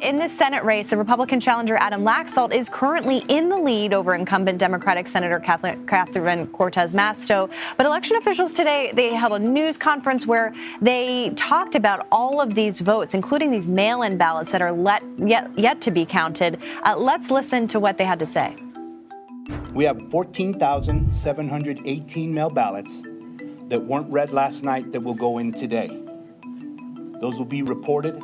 In 0.01 0.19
this 0.19 0.37
Senate 0.37 0.63
race, 0.63 0.91
the 0.91 0.97
Republican 0.97 1.39
challenger 1.39 1.75
Adam 1.77 2.03
Laxalt 2.03 2.53
is 2.53 2.69
currently 2.69 3.19
in 3.27 3.49
the 3.49 3.57
lead 3.57 3.93
over 3.93 4.13
incumbent 4.13 4.59
Democratic 4.59 5.07
Senator 5.07 5.39
Catherine 5.39 6.47
Cortez 6.47 6.93
Masto. 6.93 7.49
But 7.75 7.85
election 7.85 8.15
officials 8.17 8.53
today 8.53 8.91
they 8.93 9.15
held 9.15 9.33
a 9.33 9.39
news 9.39 9.77
conference 9.77 10.27
where 10.27 10.53
they 10.81 11.31
talked 11.35 11.75
about 11.75 12.07
all 12.11 12.39
of 12.39 12.53
these 12.53 12.81
votes, 12.81 13.13
including 13.13 13.51
these 13.51 13.67
mail-in 13.67 14.17
ballots 14.17 14.51
that 14.51 14.61
are 14.61 14.71
let, 14.71 15.03
yet 15.17 15.49
yet 15.57 15.81
to 15.81 15.91
be 15.91 16.05
counted. 16.05 16.61
Uh, 16.83 16.95
let's 16.95 17.31
listen 17.31 17.67
to 17.69 17.79
what 17.79 17.97
they 17.97 18.05
had 18.05 18.19
to 18.19 18.25
say. 18.25 18.64
We 19.73 19.83
have 19.83 20.01
14,718 20.09 22.33
mail 22.33 22.49
ballots 22.49 22.91
that 23.69 23.85
weren't 23.85 24.11
read 24.11 24.31
last 24.31 24.63
night 24.63 24.91
that 24.91 25.01
will 25.01 25.13
go 25.13 25.37
in 25.37 25.51
today. 25.51 25.87
Those 27.21 27.37
will 27.37 27.45
be 27.45 27.61
reported 27.61 28.19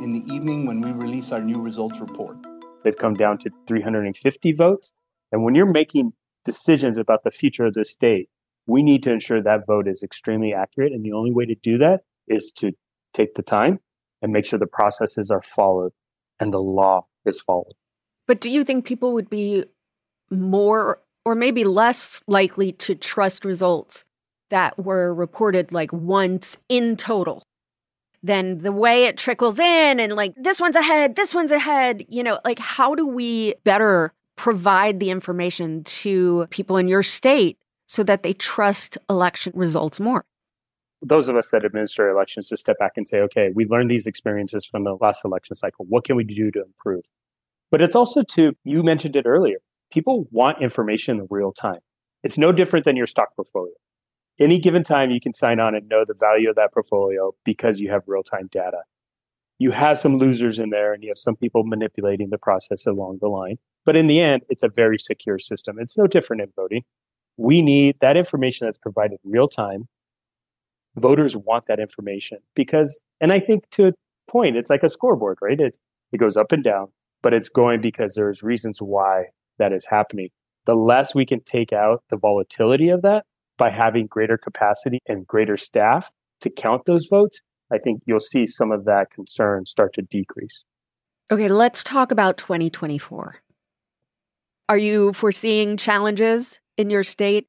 in 0.00 0.12
the 0.12 0.24
evening 0.32 0.66
when 0.66 0.80
we 0.80 0.92
release 0.92 1.32
our 1.32 1.40
new 1.40 1.60
results 1.60 2.00
report. 2.00 2.36
They've 2.82 2.96
come 2.96 3.14
down 3.14 3.38
to 3.38 3.50
350 3.66 4.52
votes. 4.52 4.92
And 5.32 5.42
when 5.42 5.54
you're 5.54 5.66
making 5.66 6.12
decisions 6.44 6.98
about 6.98 7.24
the 7.24 7.30
future 7.30 7.66
of 7.66 7.74
the 7.74 7.84
state, 7.84 8.28
we 8.66 8.82
need 8.82 9.02
to 9.02 9.12
ensure 9.12 9.42
that 9.42 9.66
vote 9.66 9.88
is 9.88 10.02
extremely 10.02 10.54
accurate. 10.54 10.92
And 10.92 11.04
the 11.04 11.12
only 11.12 11.32
way 11.32 11.46
to 11.46 11.54
do 11.54 11.78
that 11.78 12.00
is 12.28 12.52
to 12.56 12.72
take 13.12 13.34
the 13.34 13.42
time 13.42 13.80
and 14.22 14.32
make 14.32 14.46
sure 14.46 14.58
the 14.58 14.66
processes 14.66 15.30
are 15.30 15.42
followed 15.42 15.92
and 16.40 16.52
the 16.52 16.58
law 16.58 17.06
is 17.24 17.40
followed. 17.40 17.74
But 18.26 18.40
do 18.40 18.50
you 18.50 18.64
think 18.64 18.86
people 18.86 19.12
would 19.12 19.28
be 19.28 19.64
more 20.30 21.00
or 21.24 21.34
maybe 21.34 21.64
less 21.64 22.20
likely 22.26 22.72
to 22.72 22.94
trust 22.94 23.44
results 23.44 24.04
that 24.50 24.78
were 24.78 25.12
reported 25.14 25.72
like 25.72 25.92
once 25.92 26.58
in 26.68 26.96
total 26.96 27.42
than 28.22 28.58
the 28.58 28.72
way 28.72 29.04
it 29.04 29.18
trickles 29.18 29.58
in 29.58 30.00
and 30.00 30.14
like 30.14 30.34
this 30.36 30.60
one's 30.60 30.76
ahead, 30.76 31.16
this 31.16 31.34
one's 31.34 31.52
ahead. 31.52 32.04
You 32.08 32.22
know, 32.22 32.40
like 32.44 32.58
how 32.58 32.94
do 32.94 33.06
we 33.06 33.54
better 33.64 34.12
provide 34.36 34.98
the 34.98 35.10
information 35.10 35.84
to 35.84 36.46
people 36.50 36.76
in 36.76 36.88
your 36.88 37.02
state 37.02 37.58
so 37.86 38.02
that 38.02 38.22
they 38.22 38.32
trust 38.32 38.96
election 39.10 39.52
results 39.54 40.00
more? 40.00 40.24
Those 41.02 41.28
of 41.28 41.36
us 41.36 41.48
that 41.52 41.66
administer 41.66 42.08
elections 42.08 42.48
to 42.48 42.56
step 42.56 42.78
back 42.78 42.92
and 42.96 43.06
say, 43.06 43.20
okay, 43.20 43.50
we 43.54 43.66
learned 43.66 43.90
these 43.90 44.06
experiences 44.06 44.64
from 44.64 44.84
the 44.84 44.96
last 45.00 45.22
election 45.24 45.54
cycle. 45.54 45.84
What 45.88 46.04
can 46.04 46.16
we 46.16 46.24
do 46.24 46.50
to 46.50 46.62
improve? 46.62 47.04
But 47.70 47.82
it's 47.82 47.94
also 47.94 48.22
to, 48.22 48.52
you 48.64 48.82
mentioned 48.82 49.16
it 49.16 49.26
earlier, 49.26 49.58
people 49.94 50.26
want 50.32 50.60
information 50.60 51.20
in 51.20 51.26
real 51.30 51.52
time. 51.52 51.78
It's 52.24 52.36
no 52.36 52.50
different 52.50 52.84
than 52.84 52.96
your 52.96 53.06
stock 53.06 53.28
portfolio. 53.36 53.72
Any 54.40 54.58
given 54.58 54.82
time, 54.82 55.12
you 55.12 55.20
can 55.20 55.32
sign 55.32 55.60
on 55.60 55.76
and 55.76 55.88
know 55.88 56.04
the 56.04 56.14
value 56.18 56.50
of 56.50 56.56
that 56.56 56.72
portfolio 56.74 57.32
because 57.44 57.78
you 57.78 57.88
have 57.90 58.02
real 58.08 58.24
time 58.24 58.48
data. 58.50 58.78
You 59.58 59.70
have 59.70 59.98
some 59.98 60.18
losers 60.18 60.58
in 60.58 60.70
there 60.70 60.92
and 60.92 61.04
you 61.04 61.10
have 61.10 61.18
some 61.18 61.36
people 61.36 61.62
manipulating 61.62 62.30
the 62.30 62.38
process 62.38 62.86
along 62.86 63.18
the 63.20 63.28
line. 63.28 63.56
But 63.84 63.94
in 63.94 64.08
the 64.08 64.20
end, 64.20 64.42
it's 64.48 64.64
a 64.64 64.68
very 64.68 64.98
secure 64.98 65.38
system. 65.38 65.76
It's 65.78 65.96
no 65.96 66.08
different 66.08 66.42
in 66.42 66.48
voting. 66.56 66.82
We 67.36 67.62
need 67.62 67.96
that 68.00 68.16
information 68.16 68.66
that's 68.66 68.78
provided 68.78 69.18
real 69.22 69.46
time. 69.46 69.86
Voters 70.96 71.36
want 71.36 71.66
that 71.66 71.78
information 71.78 72.38
because, 72.56 73.02
and 73.20 73.32
I 73.32 73.38
think 73.38 73.70
to 73.72 73.88
a 73.88 73.92
point, 74.28 74.56
it's 74.56 74.70
like 74.70 74.82
a 74.82 74.88
scoreboard, 74.88 75.38
right? 75.40 75.60
It's, 75.60 75.78
it 76.12 76.18
goes 76.18 76.36
up 76.36 76.50
and 76.50 76.64
down, 76.64 76.88
but 77.22 77.32
it's 77.32 77.48
going 77.48 77.80
because 77.80 78.14
there's 78.14 78.42
reasons 78.42 78.80
why 78.80 79.26
that 79.58 79.72
is 79.72 79.86
happening. 79.86 80.28
The 80.66 80.74
less 80.74 81.14
we 81.14 81.26
can 81.26 81.40
take 81.40 81.72
out 81.72 82.02
the 82.10 82.16
volatility 82.16 82.88
of 82.88 83.02
that 83.02 83.24
by 83.58 83.70
having 83.70 84.06
greater 84.06 84.38
capacity 84.38 84.98
and 85.06 85.26
greater 85.26 85.56
staff 85.56 86.10
to 86.40 86.50
count 86.50 86.82
those 86.86 87.06
votes, 87.10 87.40
I 87.72 87.78
think 87.78 88.02
you'll 88.06 88.20
see 88.20 88.46
some 88.46 88.72
of 88.72 88.84
that 88.84 89.10
concern 89.14 89.66
start 89.66 89.94
to 89.94 90.02
decrease. 90.02 90.64
Okay, 91.30 91.48
let's 91.48 91.82
talk 91.82 92.12
about 92.12 92.36
2024. 92.36 93.36
Are 94.68 94.78
you 94.78 95.12
foreseeing 95.12 95.76
challenges 95.76 96.60
in 96.76 96.90
your 96.90 97.02
state 97.02 97.46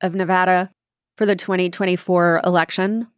of 0.00 0.14
Nevada 0.14 0.70
for 1.16 1.26
the 1.26 1.36
2024 1.36 2.42
election? 2.44 3.08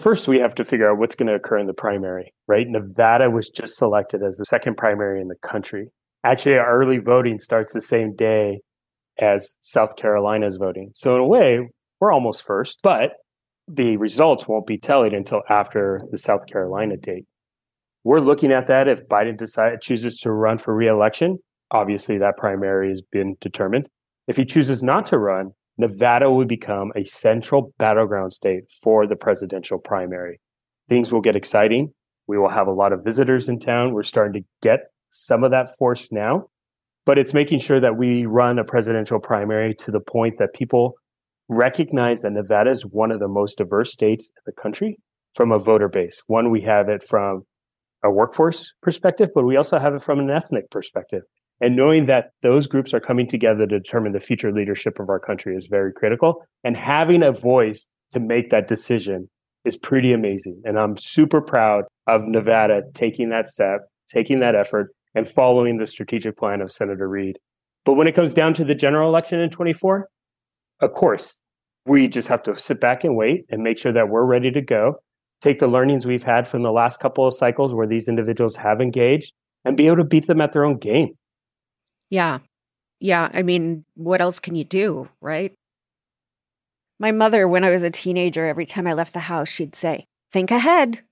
First, 0.00 0.28
we 0.28 0.38
have 0.38 0.54
to 0.56 0.64
figure 0.64 0.90
out 0.90 0.98
what's 0.98 1.14
going 1.14 1.28
to 1.28 1.34
occur 1.34 1.58
in 1.58 1.66
the 1.66 1.72
primary, 1.72 2.34
right? 2.46 2.66
Nevada 2.68 3.30
was 3.30 3.48
just 3.48 3.76
selected 3.76 4.22
as 4.22 4.36
the 4.36 4.44
second 4.44 4.76
primary 4.76 5.20
in 5.20 5.28
the 5.28 5.36
country. 5.36 5.88
Actually, 6.26 6.58
our 6.58 6.82
early 6.82 6.98
voting 6.98 7.38
starts 7.38 7.72
the 7.72 7.80
same 7.80 8.12
day 8.12 8.58
as 9.20 9.54
South 9.60 9.94
Carolina's 9.94 10.56
voting. 10.56 10.90
So, 10.92 11.14
in 11.14 11.20
a 11.20 11.26
way, 11.26 11.70
we're 12.00 12.10
almost 12.12 12.42
first, 12.42 12.80
but 12.82 13.12
the 13.68 13.96
results 13.98 14.48
won't 14.48 14.66
be 14.66 14.76
tallied 14.76 15.14
until 15.14 15.42
after 15.48 16.02
the 16.10 16.18
South 16.18 16.48
Carolina 16.48 16.96
date. 16.96 17.26
We're 18.02 18.18
looking 18.18 18.50
at 18.50 18.66
that 18.66 18.88
if 18.88 19.06
Biden 19.06 19.38
decides 19.38 19.86
chooses 19.86 20.16
to 20.22 20.32
run 20.32 20.58
for 20.58 20.74
reelection. 20.74 21.38
Obviously, 21.70 22.18
that 22.18 22.36
primary 22.36 22.88
has 22.88 23.02
been 23.02 23.36
determined. 23.40 23.88
If 24.26 24.36
he 24.36 24.44
chooses 24.44 24.82
not 24.82 25.06
to 25.06 25.18
run, 25.18 25.52
Nevada 25.78 26.28
will 26.28 26.44
become 26.44 26.90
a 26.96 27.04
central 27.04 27.72
battleground 27.78 28.32
state 28.32 28.64
for 28.82 29.06
the 29.06 29.14
presidential 29.14 29.78
primary. 29.78 30.40
Things 30.88 31.12
will 31.12 31.20
get 31.20 31.36
exciting. 31.36 31.94
We 32.26 32.36
will 32.36 32.48
have 32.48 32.66
a 32.66 32.72
lot 32.72 32.92
of 32.92 33.04
visitors 33.04 33.48
in 33.48 33.60
town. 33.60 33.92
We're 33.92 34.02
starting 34.02 34.42
to 34.42 34.48
get 34.60 34.80
some 35.16 35.44
of 35.44 35.50
that 35.50 35.76
force 35.78 36.10
now, 36.12 36.46
but 37.04 37.18
it's 37.18 37.34
making 37.34 37.60
sure 37.60 37.80
that 37.80 37.96
we 37.96 38.26
run 38.26 38.58
a 38.58 38.64
presidential 38.64 39.20
primary 39.20 39.74
to 39.76 39.90
the 39.90 40.00
point 40.00 40.38
that 40.38 40.54
people 40.54 40.94
recognize 41.48 42.22
that 42.22 42.32
Nevada 42.32 42.70
is 42.70 42.84
one 42.84 43.10
of 43.10 43.20
the 43.20 43.28
most 43.28 43.58
diverse 43.58 43.92
states 43.92 44.30
in 44.36 44.42
the 44.46 44.60
country 44.60 44.98
from 45.34 45.52
a 45.52 45.58
voter 45.58 45.88
base. 45.88 46.22
One, 46.26 46.50
we 46.50 46.62
have 46.62 46.88
it 46.88 47.02
from 47.02 47.42
a 48.04 48.10
workforce 48.10 48.72
perspective, 48.82 49.30
but 49.34 49.44
we 49.44 49.56
also 49.56 49.78
have 49.78 49.94
it 49.94 50.02
from 50.02 50.18
an 50.18 50.30
ethnic 50.30 50.70
perspective. 50.70 51.22
And 51.60 51.76
knowing 51.76 52.06
that 52.06 52.30
those 52.42 52.66
groups 52.66 52.92
are 52.92 53.00
coming 53.00 53.26
together 53.26 53.66
to 53.66 53.78
determine 53.78 54.12
the 54.12 54.20
future 54.20 54.52
leadership 54.52 54.98
of 54.98 55.08
our 55.08 55.18
country 55.18 55.56
is 55.56 55.68
very 55.68 55.92
critical. 55.92 56.44
And 56.64 56.76
having 56.76 57.22
a 57.22 57.32
voice 57.32 57.86
to 58.10 58.20
make 58.20 58.50
that 58.50 58.68
decision 58.68 59.30
is 59.64 59.76
pretty 59.76 60.12
amazing. 60.12 60.60
And 60.64 60.78
I'm 60.78 60.96
super 60.96 61.40
proud 61.40 61.84
of 62.06 62.22
Nevada 62.24 62.82
taking 62.94 63.30
that 63.30 63.48
step, 63.48 63.80
taking 64.08 64.40
that 64.40 64.54
effort, 64.54 64.94
and 65.16 65.26
following 65.26 65.78
the 65.78 65.86
strategic 65.86 66.36
plan 66.36 66.60
of 66.60 66.70
Senator 66.70 67.08
Reid. 67.08 67.40
But 67.84 67.94
when 67.94 68.06
it 68.06 68.14
comes 68.14 68.32
down 68.32 68.54
to 68.54 68.64
the 68.64 68.74
general 68.76 69.08
election 69.08 69.40
in 69.40 69.50
24, 69.50 70.08
of 70.80 70.92
course, 70.92 71.38
We 71.86 72.08
just 72.08 72.26
have 72.28 72.42
to 72.42 72.58
sit 72.58 72.80
back 72.80 73.04
and 73.04 73.16
wait 73.16 73.46
and 73.48 73.62
make 73.62 73.78
sure 73.78 73.92
that 73.92 74.08
we're 74.08 74.24
ready 74.24 74.50
to 74.50 74.60
go. 74.60 74.96
Take 75.40 75.60
the 75.60 75.68
learnings 75.68 76.04
we've 76.04 76.24
had 76.24 76.48
from 76.48 76.62
the 76.62 76.72
last 76.72 76.98
couple 76.98 77.26
of 77.26 77.34
cycles 77.34 77.72
where 77.72 77.86
these 77.86 78.08
individuals 78.08 78.56
have 78.56 78.80
engaged 78.80 79.32
and 79.64 79.76
be 79.76 79.86
able 79.86 79.98
to 79.98 80.04
beat 80.04 80.26
them 80.26 80.40
at 80.40 80.52
their 80.52 80.64
own 80.64 80.78
game. 80.78 81.10
Yeah. 82.10 82.40
Yeah. 82.98 83.30
I 83.32 83.42
mean, 83.42 83.84
what 83.94 84.20
else 84.20 84.40
can 84.40 84.56
you 84.56 84.64
do, 84.64 85.08
right? 85.20 85.52
My 86.98 87.12
mother, 87.12 87.46
when 87.46 87.62
I 87.62 87.70
was 87.70 87.82
a 87.82 87.90
teenager, 87.90 88.46
every 88.46 88.66
time 88.66 88.86
I 88.86 88.94
left 88.94 89.12
the 89.12 89.20
house, 89.20 89.48
she'd 89.48 89.76
say, 89.76 90.06
think 90.32 90.50
ahead. 90.50 91.02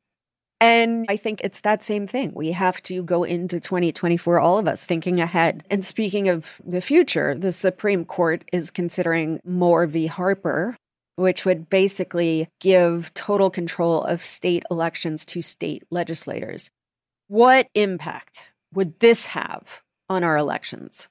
And 0.61 1.07
I 1.09 1.17
think 1.17 1.41
it's 1.43 1.61
that 1.61 1.83
same 1.83 2.07
thing. 2.07 2.33
We 2.35 2.53
have 2.53 2.83
to 2.85 3.03
go 3.03 3.25
into 3.25 3.61
2024, 3.61 4.41
all 4.41 4.59
of 4.59 4.69
us 4.69 4.87
thinking 4.87 5.21
ahead. 5.21 5.65
And 5.71 5.85
speaking 5.85 6.29
of 6.29 6.61
the 6.65 6.81
future, 6.81 7.35
the 7.35 7.53
Supreme 7.53 8.05
Court 8.05 8.45
is 8.53 8.71
considering 8.71 9.41
Moore 9.45 9.87
v. 9.87 10.07
Harper, 10.07 10.77
which 11.17 11.45
would 11.45 11.69
basically 11.69 12.49
give 12.61 13.13
total 13.15 13.51
control 13.51 14.03
of 14.05 14.25
state 14.25 14.65
elections 14.71 15.25
to 15.27 15.43
state 15.43 15.83
legislators. 15.91 16.71
What 17.29 17.69
impact 17.75 18.51
would 18.73 18.99
this 19.01 19.27
have 19.27 19.83
on 20.09 20.25
our 20.25 20.37
elections? 20.37 21.09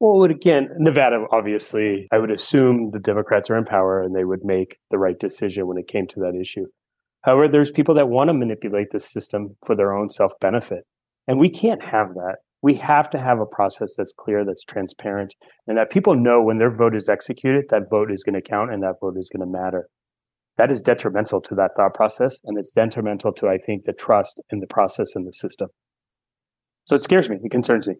Well, 0.00 0.24
again, 0.24 0.68
Nevada, 0.78 1.24
obviously, 1.30 2.08
I 2.12 2.18
would 2.18 2.30
assume 2.30 2.90
the 2.90 2.98
Democrats 2.98 3.48
are 3.48 3.56
in 3.56 3.64
power 3.64 4.02
and 4.02 4.14
they 4.14 4.24
would 4.24 4.44
make 4.44 4.78
the 4.90 4.98
right 4.98 5.18
decision 5.18 5.66
when 5.66 5.78
it 5.78 5.88
came 5.88 6.06
to 6.08 6.20
that 6.20 6.34
issue. 6.34 6.66
However, 7.24 7.48
there's 7.48 7.70
people 7.70 7.94
that 7.94 8.08
want 8.08 8.28
to 8.28 8.34
manipulate 8.34 8.88
the 8.92 9.00
system 9.00 9.56
for 9.66 9.74
their 9.74 9.94
own 9.94 10.10
self 10.10 10.32
benefit. 10.40 10.84
And 11.26 11.38
we 11.38 11.48
can't 11.48 11.82
have 11.82 12.14
that. 12.14 12.36
We 12.60 12.74
have 12.74 13.10
to 13.10 13.18
have 13.18 13.40
a 13.40 13.46
process 13.46 13.94
that's 13.96 14.12
clear, 14.12 14.44
that's 14.44 14.64
transparent, 14.64 15.34
and 15.66 15.76
that 15.76 15.90
people 15.90 16.14
know 16.14 16.42
when 16.42 16.58
their 16.58 16.74
vote 16.74 16.94
is 16.94 17.08
executed, 17.08 17.64
that 17.70 17.90
vote 17.90 18.10
is 18.10 18.22
going 18.22 18.40
to 18.40 18.42
count 18.42 18.72
and 18.72 18.82
that 18.82 18.96
vote 19.00 19.16
is 19.18 19.30
going 19.34 19.46
to 19.46 19.52
matter. 19.52 19.88
That 20.56 20.70
is 20.70 20.82
detrimental 20.82 21.40
to 21.42 21.54
that 21.56 21.72
thought 21.76 21.94
process. 21.94 22.40
And 22.44 22.58
it's 22.58 22.70
detrimental 22.70 23.32
to, 23.34 23.48
I 23.48 23.58
think, 23.58 23.84
the 23.84 23.92
trust 23.92 24.40
in 24.50 24.60
the 24.60 24.66
process 24.66 25.14
and 25.14 25.26
the 25.26 25.32
system. 25.32 25.68
So 26.84 26.96
it 26.96 27.02
scares 27.02 27.28
me. 27.28 27.36
It 27.42 27.50
concerns 27.50 27.88
me. 27.88 27.94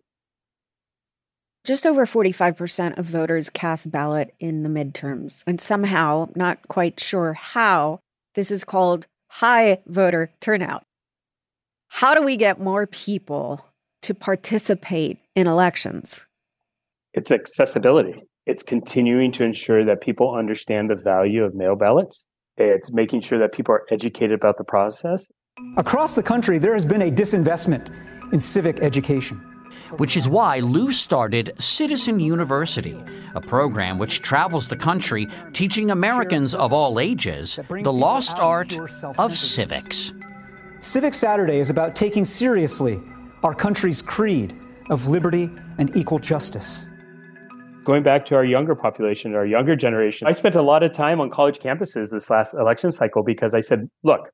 Just 1.64 1.86
over 1.86 2.04
45% 2.04 2.98
of 2.98 3.06
voters 3.06 3.48
cast 3.48 3.90
ballot 3.90 4.34
in 4.38 4.62
the 4.62 4.68
midterms. 4.68 5.42
And 5.46 5.60
somehow, 5.60 6.28
not 6.36 6.68
quite 6.68 7.00
sure 7.00 7.32
how, 7.32 8.00
this 8.34 8.50
is 8.50 8.64
called 8.64 9.06
high 9.34 9.78
voter 9.86 10.30
turnout. 10.40 10.84
How 11.88 12.14
do 12.14 12.22
we 12.22 12.36
get 12.36 12.60
more 12.60 12.86
people 12.86 13.68
to 14.02 14.14
participate 14.14 15.18
in 15.34 15.48
elections? 15.48 16.24
It's 17.14 17.32
accessibility. 17.32 18.22
It's 18.46 18.62
continuing 18.62 19.32
to 19.32 19.44
ensure 19.44 19.84
that 19.84 20.00
people 20.02 20.34
understand 20.34 20.88
the 20.88 20.94
value 20.94 21.42
of 21.42 21.54
mail 21.54 21.74
ballots. 21.74 22.26
It's 22.56 22.92
making 22.92 23.22
sure 23.22 23.40
that 23.40 23.52
people 23.52 23.74
are 23.74 23.84
educated 23.90 24.32
about 24.32 24.56
the 24.56 24.64
process. 24.64 25.26
Across 25.76 26.14
the 26.14 26.22
country, 26.22 26.58
there 26.58 26.74
has 26.74 26.84
been 26.84 27.02
a 27.02 27.10
disinvestment 27.10 27.90
in 28.32 28.38
civic 28.38 28.80
education 28.80 29.53
which 29.98 30.16
is 30.16 30.28
why 30.28 30.58
Liu 30.58 30.92
started 30.92 31.54
Citizen 31.58 32.20
University, 32.20 33.02
a 33.34 33.40
program 33.40 33.98
which 33.98 34.20
travels 34.20 34.68
the 34.68 34.76
country 34.76 35.26
teaching 35.52 35.90
Americans 35.90 36.54
of 36.54 36.72
all 36.72 37.00
ages 37.00 37.58
the 37.68 37.92
lost 37.92 38.38
art 38.38 38.76
of 39.18 39.36
civics. 39.36 40.14
Civic 40.80 41.14
Saturday 41.14 41.58
is 41.58 41.70
about 41.70 41.96
taking 41.96 42.24
seriously 42.24 43.00
our 43.42 43.54
country's 43.54 44.02
creed 44.02 44.54
of 44.90 45.08
liberty 45.08 45.50
and 45.78 45.96
equal 45.96 46.18
justice. 46.18 46.88
Going 47.84 48.02
back 48.02 48.24
to 48.26 48.34
our 48.34 48.44
younger 48.44 48.74
population, 48.74 49.34
our 49.34 49.44
younger 49.44 49.76
generation, 49.76 50.26
I 50.26 50.32
spent 50.32 50.54
a 50.54 50.62
lot 50.62 50.82
of 50.82 50.92
time 50.92 51.20
on 51.20 51.28
college 51.28 51.58
campuses 51.58 52.10
this 52.10 52.30
last 52.30 52.54
election 52.54 52.90
cycle 52.90 53.22
because 53.22 53.54
I 53.54 53.60
said, 53.60 53.90
look, 54.02 54.30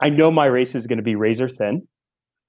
I 0.00 0.10
know 0.10 0.30
my 0.30 0.46
race 0.46 0.74
is 0.74 0.86
going 0.86 0.98
to 0.98 1.02
be 1.02 1.14
razor 1.14 1.48
thin. 1.48 1.86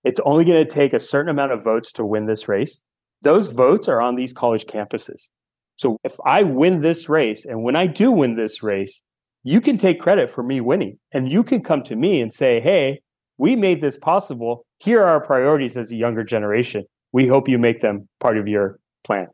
It's 0.03 0.19
only 0.25 0.45
going 0.45 0.65
to 0.65 0.73
take 0.73 0.93
a 0.93 0.99
certain 0.99 1.29
amount 1.29 1.51
of 1.51 1.63
votes 1.63 1.91
to 1.93 2.05
win 2.05 2.25
this 2.25 2.47
race. 2.47 2.81
Those 3.21 3.47
votes 3.47 3.87
are 3.87 4.01
on 4.01 4.15
these 4.15 4.33
college 4.33 4.65
campuses. 4.65 5.29
So 5.75 5.97
if 6.03 6.15
I 6.25 6.43
win 6.43 6.81
this 6.81 7.09
race, 7.09 7.45
and 7.45 7.63
when 7.63 7.75
I 7.75 7.87
do 7.87 8.11
win 8.11 8.35
this 8.35 8.63
race, 8.63 9.01
you 9.43 9.61
can 9.61 9.77
take 9.77 9.99
credit 9.99 10.31
for 10.31 10.43
me 10.43 10.61
winning. 10.61 10.99
And 11.13 11.31
you 11.31 11.43
can 11.43 11.61
come 11.61 11.83
to 11.83 11.95
me 11.95 12.21
and 12.21 12.31
say, 12.31 12.59
hey, 12.59 13.01
we 13.37 13.55
made 13.55 13.81
this 13.81 13.97
possible. 13.97 14.65
Here 14.79 15.01
are 15.01 15.07
our 15.07 15.25
priorities 15.25 15.77
as 15.77 15.91
a 15.91 15.95
younger 15.95 16.23
generation. 16.23 16.83
We 17.11 17.27
hope 17.27 17.47
you 17.47 17.57
make 17.57 17.81
them 17.81 18.07
part 18.19 18.37
of 18.37 18.47
your 18.47 18.79
plan. 19.03 19.27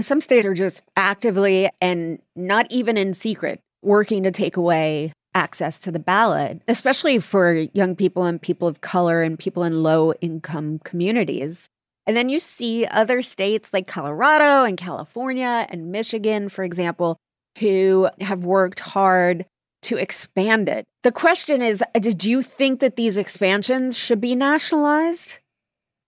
Some 0.00 0.20
states 0.20 0.46
are 0.46 0.54
just 0.54 0.82
actively 0.96 1.68
and 1.80 2.20
not 2.36 2.66
even 2.70 2.96
in 2.96 3.14
secret 3.14 3.60
working 3.82 4.22
to 4.22 4.30
take 4.30 4.56
away 4.56 5.12
access 5.38 5.78
to 5.78 5.92
the 5.92 6.00
ballot, 6.00 6.60
especially 6.66 7.20
for 7.20 7.52
young 7.72 7.94
people 7.94 8.24
and 8.24 8.42
people 8.42 8.66
of 8.66 8.80
color 8.80 9.22
and 9.22 9.38
people 9.38 9.62
in 9.62 9.84
low 9.84 10.12
income 10.14 10.80
communities. 10.80 11.68
And 12.06 12.16
then 12.16 12.28
you 12.28 12.40
see 12.40 12.86
other 12.86 13.22
states 13.22 13.72
like 13.72 13.86
Colorado 13.86 14.64
and 14.64 14.76
California 14.76 15.66
and 15.70 15.92
Michigan, 15.92 16.48
for 16.48 16.64
example, 16.64 17.16
who 17.58 18.08
have 18.20 18.44
worked 18.44 18.80
hard 18.80 19.46
to 19.82 19.96
expand 19.96 20.68
it. 20.68 20.84
The 21.04 21.12
question 21.12 21.62
is 21.62 21.82
uh, 21.82 22.00
do 22.00 22.28
you 22.28 22.42
think 22.42 22.80
that 22.80 22.96
these 22.96 23.16
expansions 23.16 23.96
should 23.96 24.20
be 24.20 24.34
nationalized? 24.34 25.38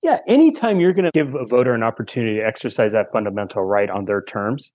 Yeah, 0.03 0.19
anytime 0.27 0.81
you're 0.81 0.95
going 0.95 1.05
to 1.05 1.11
give 1.13 1.35
a 1.35 1.45
voter 1.45 1.75
an 1.75 1.83
opportunity 1.85 2.37
to 2.37 2.45
exercise 2.45 2.93
that 2.93 3.07
fundamental 3.13 3.63
right 3.63 3.91
on 3.91 4.07
their 4.07 4.23
terms, 4.23 4.73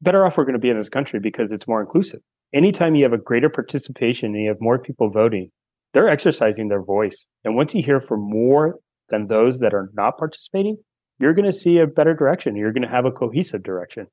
better 0.00 0.24
off 0.24 0.38
we're 0.38 0.44
going 0.44 0.54
to 0.54 0.60
be 0.60 0.70
in 0.70 0.76
this 0.76 0.88
country 0.88 1.20
because 1.20 1.52
it's 1.52 1.66
more 1.68 1.80
inclusive 1.82 2.20
anytime 2.54 2.94
you 2.94 3.02
have 3.02 3.12
a 3.12 3.18
greater 3.18 3.50
participation 3.50 4.34
and 4.34 4.42
you 4.42 4.48
have 4.48 4.60
more 4.60 4.78
people 4.78 5.10
voting, 5.10 5.50
they're 5.92 6.08
exercising 6.08 6.68
their 6.68 6.82
voice. 6.82 7.26
And 7.44 7.56
once 7.56 7.74
you 7.74 7.82
hear 7.82 8.00
from 8.00 8.20
more 8.20 8.76
than 9.10 9.26
those 9.26 9.58
that 9.58 9.74
are 9.74 9.90
not 9.94 10.16
participating, 10.16 10.78
you're 11.18 11.34
going 11.34 11.44
to 11.44 11.52
see 11.52 11.78
a 11.78 11.86
better 11.86 12.14
direction. 12.14 12.56
You're 12.56 12.72
going 12.72 12.82
to 12.82 12.88
have 12.88 13.04
a 13.04 13.12
cohesive 13.12 13.62
direction. 13.62 14.06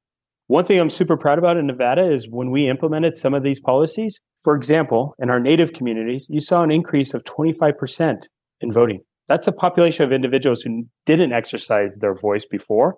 One 0.47 0.65
thing 0.65 0.79
I'm 0.79 0.89
super 0.89 1.15
proud 1.15 1.37
about 1.37 1.57
in 1.57 1.67
Nevada 1.67 2.11
is 2.11 2.27
when 2.29 2.51
we 2.51 2.67
implemented 2.67 3.15
some 3.15 3.33
of 3.33 3.43
these 3.43 3.61
policies, 3.61 4.19
for 4.43 4.55
example, 4.55 5.15
in 5.19 5.29
our 5.29 5.39
native 5.39 5.73
communities, 5.73 6.27
you 6.29 6.41
saw 6.41 6.61
an 6.61 6.71
increase 6.71 7.13
of 7.13 7.23
25% 7.23 8.23
in 8.59 8.71
voting. 8.71 9.01
That's 9.27 9.47
a 9.47 9.53
population 9.53 10.03
of 10.03 10.11
individuals 10.11 10.61
who 10.61 10.85
didn't 11.05 11.31
exercise 11.31 11.97
their 11.99 12.15
voice 12.15 12.45
before, 12.45 12.97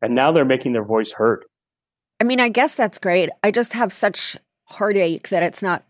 and 0.00 0.14
now 0.14 0.30
they're 0.30 0.44
making 0.44 0.72
their 0.72 0.84
voice 0.84 1.10
heard. 1.10 1.44
I 2.20 2.24
mean, 2.24 2.38
I 2.38 2.48
guess 2.48 2.74
that's 2.74 2.98
great. 2.98 3.30
I 3.42 3.50
just 3.50 3.72
have 3.72 3.92
such 3.92 4.36
heartache 4.64 5.28
that 5.28 5.42
it's 5.42 5.62
not 5.62 5.84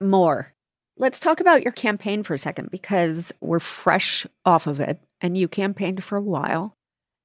more. 0.00 0.54
Let's 0.96 1.20
talk 1.20 1.40
about 1.40 1.62
your 1.62 1.72
campaign 1.72 2.22
for 2.22 2.34
a 2.34 2.38
second 2.38 2.70
because 2.70 3.32
we're 3.40 3.60
fresh 3.60 4.26
off 4.44 4.66
of 4.66 4.80
it 4.80 5.00
and 5.20 5.36
you 5.36 5.48
campaigned 5.48 6.04
for 6.04 6.16
a 6.16 6.22
while. 6.22 6.76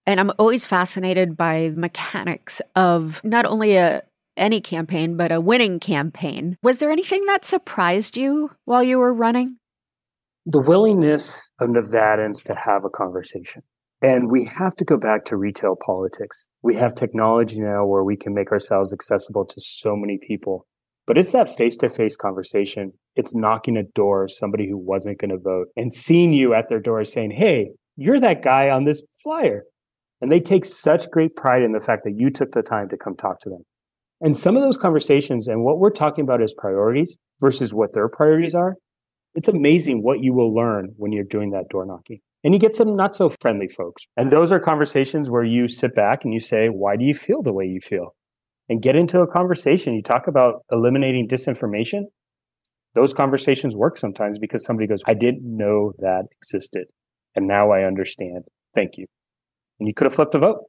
And 0.06 0.20
I'm 0.20 0.32
always 0.38 0.66
fascinated 0.66 1.36
by 1.36 1.70
the 1.70 1.80
mechanics 1.80 2.62
of 2.76 3.22
not 3.24 3.46
only 3.46 3.76
a 3.76 4.04
any 4.38 4.62
campaign, 4.62 5.16
but 5.16 5.32
a 5.32 5.42
winning 5.42 5.80
campaign. 5.80 6.58
Was 6.62 6.78
there 6.78 6.92
anything 6.92 7.26
that 7.26 7.46
surprised 7.46 8.18
you 8.18 8.52
while 8.66 8.84
you 8.84 9.00
were 9.00 9.14
running? 9.14 9.58
The 10.46 10.62
willingness 10.62 11.50
of 11.60 11.70
Nevadans 11.70 12.44
to 12.44 12.56
have 12.56 12.86
a 12.86 12.90
conversation. 12.90 13.64
And 14.02 14.30
we 14.30 14.46
have 14.46 14.76
to 14.76 14.86
go 14.86 14.98
back 14.98 15.26
to 15.26 15.38
retail 15.38 15.76
politics. 15.84 16.48
We 16.62 16.76
have 16.76 16.96
technology 16.96 17.60
now 17.60 17.86
where 17.86 18.04
we 18.04 18.18
can 18.18 18.34
make 18.34 18.52
ourselves 18.52 18.94
accessible 18.94 19.46
to 19.46 19.62
so 19.62 19.96
many 19.96 20.20
people. 20.20 20.68
But 21.08 21.18
it's 21.18 21.32
that 21.34 21.56
face 21.56 21.78
to 21.78 21.90
face 21.90 22.16
conversation. 22.16 22.92
It's 23.16 23.36
knocking 23.36 23.78
a 23.78 23.84
door, 23.84 24.28
somebody 24.28 24.68
who 24.68 24.78
wasn't 24.78 25.20
going 25.20 25.30
to 25.30 25.38
vote, 25.38 25.68
and 25.76 25.94
seeing 25.94 26.34
you 26.34 26.54
at 26.54 26.68
their 26.68 26.80
door 26.80 27.04
saying, 27.06 27.32
Hey, 27.32 27.70
you're 27.96 28.20
that 28.20 28.42
guy 28.42 28.70
on 28.70 28.86
this 28.86 29.04
flyer. 29.24 29.64
And 30.22 30.32
they 30.32 30.40
take 30.40 30.66
such 30.66 31.10
great 31.12 31.36
pride 31.36 31.62
in 31.62 31.74
the 31.74 31.80
fact 31.80 32.04
that 32.06 32.18
you 32.18 32.30
took 32.30 32.52
the 32.54 32.62
time 32.62 32.90
to 32.90 32.98
come 32.98 33.16
talk 33.16 33.40
to 33.42 33.50
them. 33.50 33.64
And 34.22 34.36
some 34.36 34.56
of 34.56 34.64
those 34.64 34.78
conversations 34.78 35.48
and 35.48 35.64
what 35.64 35.80
we're 35.80 35.90
talking 35.90 36.24
about 36.24 36.42
is 36.42 36.54
priorities 36.58 37.18
versus 37.42 37.74
what 37.74 37.94
their 37.94 38.08
priorities 38.08 38.56
are, 38.56 38.76
it's 39.36 39.50
amazing 39.50 40.02
what 40.02 40.22
you 40.22 40.34
will 40.34 40.56
learn 40.56 40.94
when 40.98 41.12
you're 41.12 41.26
doing 41.26 41.52
that 41.52 41.68
door 41.70 41.86
knocking. 41.86 42.20
And 42.44 42.54
you 42.54 42.60
get 42.60 42.76
some 42.76 42.96
not 42.96 43.16
so 43.16 43.30
friendly 43.42 43.68
folks. 43.68 44.06
And 44.16 44.32
those 44.32 44.52
are 44.52 44.60
conversations 44.60 45.30
where 45.30 45.44
you 45.44 45.68
sit 45.68 45.94
back 45.94 46.24
and 46.24 46.34
you 46.34 46.40
say, 46.40 46.68
Why 46.68 46.96
do 46.96 47.04
you 47.04 47.14
feel 47.14 47.42
the 47.42 47.52
way 47.52 47.66
you 47.66 47.82
feel? 47.82 48.16
And 48.70 48.82
get 48.82 48.96
into 48.96 49.22
a 49.22 49.28
conversation. 49.28 49.94
You 49.94 50.02
talk 50.02 50.28
about 50.28 50.66
eliminating 50.72 51.28
disinformation. 51.28 52.04
Those 52.94 53.14
conversations 53.14 53.76
work 53.76 53.98
sometimes 53.98 54.40
because 54.40 54.64
somebody 54.64 54.88
goes, 54.88 55.02
I 55.06 55.14
didn't 55.14 55.44
know 55.44 55.94
that 56.00 56.24
existed. 56.32 56.86
And 57.36 57.48
now 57.48 57.72
I 57.72 57.84
understand. 57.84 58.46
Thank 58.74 58.98
you. 58.98 59.06
And 59.80 59.88
you 59.88 59.94
could 59.94 60.06
have 60.06 60.16
flipped 60.16 60.36
a 60.36 60.40
vote. 60.40 60.62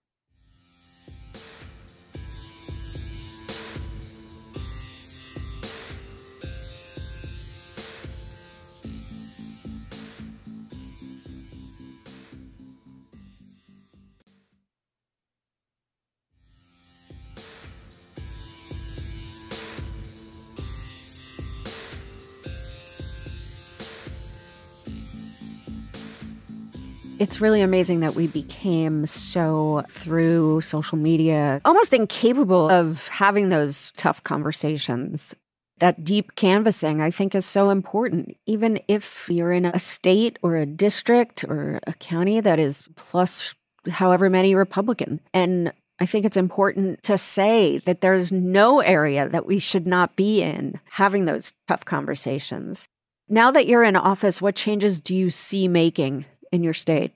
It's 27.37 27.43
really 27.43 27.61
amazing 27.61 28.01
that 28.01 28.15
we 28.15 28.29
became 28.29 29.05
so, 29.05 29.85
through 29.91 30.63
social 30.63 30.97
media, 30.97 31.61
almost 31.67 31.93
incapable 31.93 32.71
of 32.71 33.09
having 33.09 33.51
those 33.51 33.93
tough 33.99 34.23
conversations. 34.23 35.35
That 35.77 36.03
deep 36.03 36.35
canvassing, 36.37 37.03
I 37.03 37.11
think, 37.11 37.35
is 37.35 37.45
so 37.45 37.69
important. 37.69 38.39
Even 38.47 38.81
if 38.89 39.29
you're 39.29 39.53
in 39.53 39.67
a 39.67 39.79
state 39.79 40.39
or 40.41 40.57
a 40.57 40.65
district 40.65 41.45
or 41.45 41.79
a 41.87 41.93
county 41.93 42.41
that 42.41 42.59
is 42.59 42.83
plus 42.95 43.55
however 43.87 44.31
many 44.31 44.55
Republican. 44.55 45.21
And 45.35 45.75
I 46.01 46.07
think 46.07 46.25
it's 46.25 46.39
important 46.39 47.03
to 47.03 47.19
say 47.19 47.83
that 47.85 48.01
there's 48.01 48.33
no 48.33 48.81
area 48.81 49.29
that 49.29 49.45
we 49.45 49.59
should 49.59 49.87
not 49.87 50.17
be 50.17 50.41
in 50.41 50.81
having 50.89 51.27
those 51.27 51.53
tough 51.69 51.85
conversations. 51.85 52.89
Now 53.29 53.51
that 53.51 53.67
you're 53.67 53.85
in 53.85 53.95
office, 53.95 54.41
what 54.41 54.55
changes 54.55 55.03
do 55.03 55.15
you 55.15 55.29
see 55.29 55.69
making 55.69 56.25
in 56.51 56.63
your 56.63 56.73
state? 56.73 57.13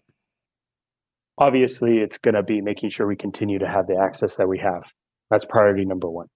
Obviously, 1.40 1.98
it's 1.98 2.18
going 2.18 2.34
to 2.34 2.42
be 2.42 2.60
making 2.60 2.90
sure 2.90 3.06
we 3.06 3.16
continue 3.16 3.58
to 3.58 3.66
have 3.66 3.86
the 3.86 3.96
access 3.96 4.36
that 4.36 4.46
we 4.46 4.58
have. 4.58 4.82
That's 5.30 5.46
priority 5.46 5.86
number 5.86 6.10
one. 6.10 6.26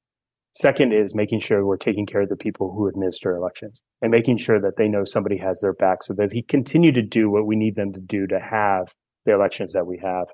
Second 0.52 0.94
is 0.94 1.14
making 1.14 1.40
sure 1.40 1.66
we're 1.66 1.76
taking 1.76 2.06
care 2.06 2.22
of 2.22 2.30
the 2.30 2.36
people 2.36 2.72
who 2.72 2.88
administer 2.88 3.36
elections 3.36 3.82
and 4.00 4.10
making 4.10 4.38
sure 4.38 4.58
that 4.60 4.78
they 4.78 4.88
know 4.88 5.04
somebody 5.04 5.36
has 5.36 5.60
their 5.60 5.74
back 5.74 6.02
so 6.02 6.14
that 6.14 6.30
they 6.30 6.40
continue 6.42 6.90
to 6.92 7.02
do 7.02 7.28
what 7.28 7.44
we 7.46 7.54
need 7.54 7.76
them 7.76 7.92
to 7.92 8.00
do 8.00 8.26
to 8.28 8.40
have 8.40 8.94
the 9.26 9.34
elections 9.34 9.74
that 9.74 9.86
we 9.86 10.00
have. 10.02 10.28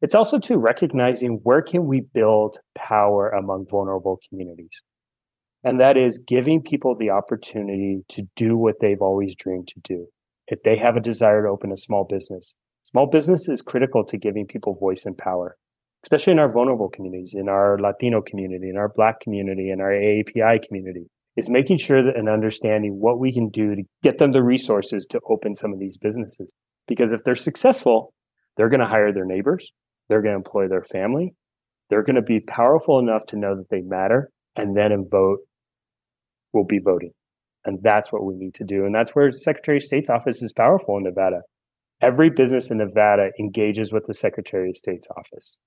It's 0.00 0.14
also 0.14 0.38
to 0.40 0.58
recognizing 0.58 1.40
where 1.42 1.62
can 1.62 1.86
we 1.86 2.02
build 2.12 2.58
power 2.76 3.30
among 3.30 3.66
vulnerable 3.68 4.20
communities. 4.28 4.82
And 5.64 5.80
that 5.80 5.96
is 5.96 6.18
giving 6.18 6.62
people 6.62 6.94
the 6.94 7.10
opportunity 7.10 8.04
to 8.10 8.22
do 8.36 8.56
what 8.56 8.76
they've 8.80 9.00
always 9.00 9.34
dreamed 9.34 9.68
to 9.68 9.80
do. 9.80 10.06
If 10.46 10.62
they 10.62 10.76
have 10.76 10.96
a 10.96 11.00
desire 11.00 11.42
to 11.42 11.48
open 11.48 11.72
a 11.72 11.76
small 11.76 12.04
business, 12.04 12.54
small 12.94 13.08
business 13.08 13.48
is 13.48 13.60
critical 13.60 14.04
to 14.04 14.16
giving 14.16 14.46
people 14.46 14.72
voice 14.80 15.04
and 15.04 15.18
power, 15.18 15.56
especially 16.04 16.32
in 16.32 16.38
our 16.38 16.52
vulnerable 16.52 16.88
communities, 16.88 17.34
in 17.34 17.48
our 17.48 17.76
Latino 17.76 18.22
community, 18.22 18.70
in 18.70 18.76
our 18.76 18.88
Black 18.88 19.18
community, 19.18 19.72
in 19.72 19.80
our 19.80 19.90
AAPI 19.90 20.64
community, 20.64 21.10
is 21.36 21.50
making 21.50 21.78
sure 21.78 22.04
that 22.04 22.16
and 22.16 22.28
understanding 22.28 23.00
what 23.00 23.18
we 23.18 23.32
can 23.32 23.48
do 23.48 23.74
to 23.74 23.82
get 24.04 24.18
them 24.18 24.30
the 24.30 24.44
resources 24.44 25.06
to 25.10 25.18
open 25.28 25.56
some 25.56 25.72
of 25.72 25.80
these 25.80 25.96
businesses. 25.96 26.52
Because 26.86 27.12
if 27.12 27.24
they're 27.24 27.34
successful, 27.34 28.14
they're 28.56 28.68
going 28.68 28.78
to 28.78 28.86
hire 28.86 29.12
their 29.12 29.26
neighbors, 29.26 29.72
they're 30.08 30.22
going 30.22 30.34
to 30.34 30.38
employ 30.38 30.68
their 30.68 30.84
family, 30.84 31.34
they're 31.90 32.04
going 32.04 32.14
to 32.14 32.22
be 32.22 32.38
powerful 32.38 33.00
enough 33.00 33.26
to 33.26 33.36
know 33.36 33.56
that 33.56 33.70
they 33.70 33.80
matter, 33.80 34.30
and 34.54 34.76
then 34.76 34.92
in 34.92 35.08
vote 35.10 35.38
will 36.52 36.64
be 36.64 36.78
voting. 36.78 37.10
And 37.64 37.80
that's 37.82 38.12
what 38.12 38.24
we 38.24 38.36
need 38.36 38.54
to 38.54 38.64
do. 38.64 38.84
And 38.84 38.94
that's 38.94 39.16
where 39.16 39.32
Secretary 39.32 39.78
of 39.78 39.82
State's 39.82 40.10
office 40.10 40.42
is 40.42 40.52
powerful 40.52 40.96
in 40.96 41.02
Nevada. 41.02 41.40
Every 42.00 42.30
business 42.30 42.70
in 42.70 42.78
Nevada 42.78 43.30
engages 43.38 43.92
with 43.92 44.06
the 44.06 44.14
Secretary 44.14 44.70
of 44.70 44.76
State's 44.76 45.08
office. 45.16 45.58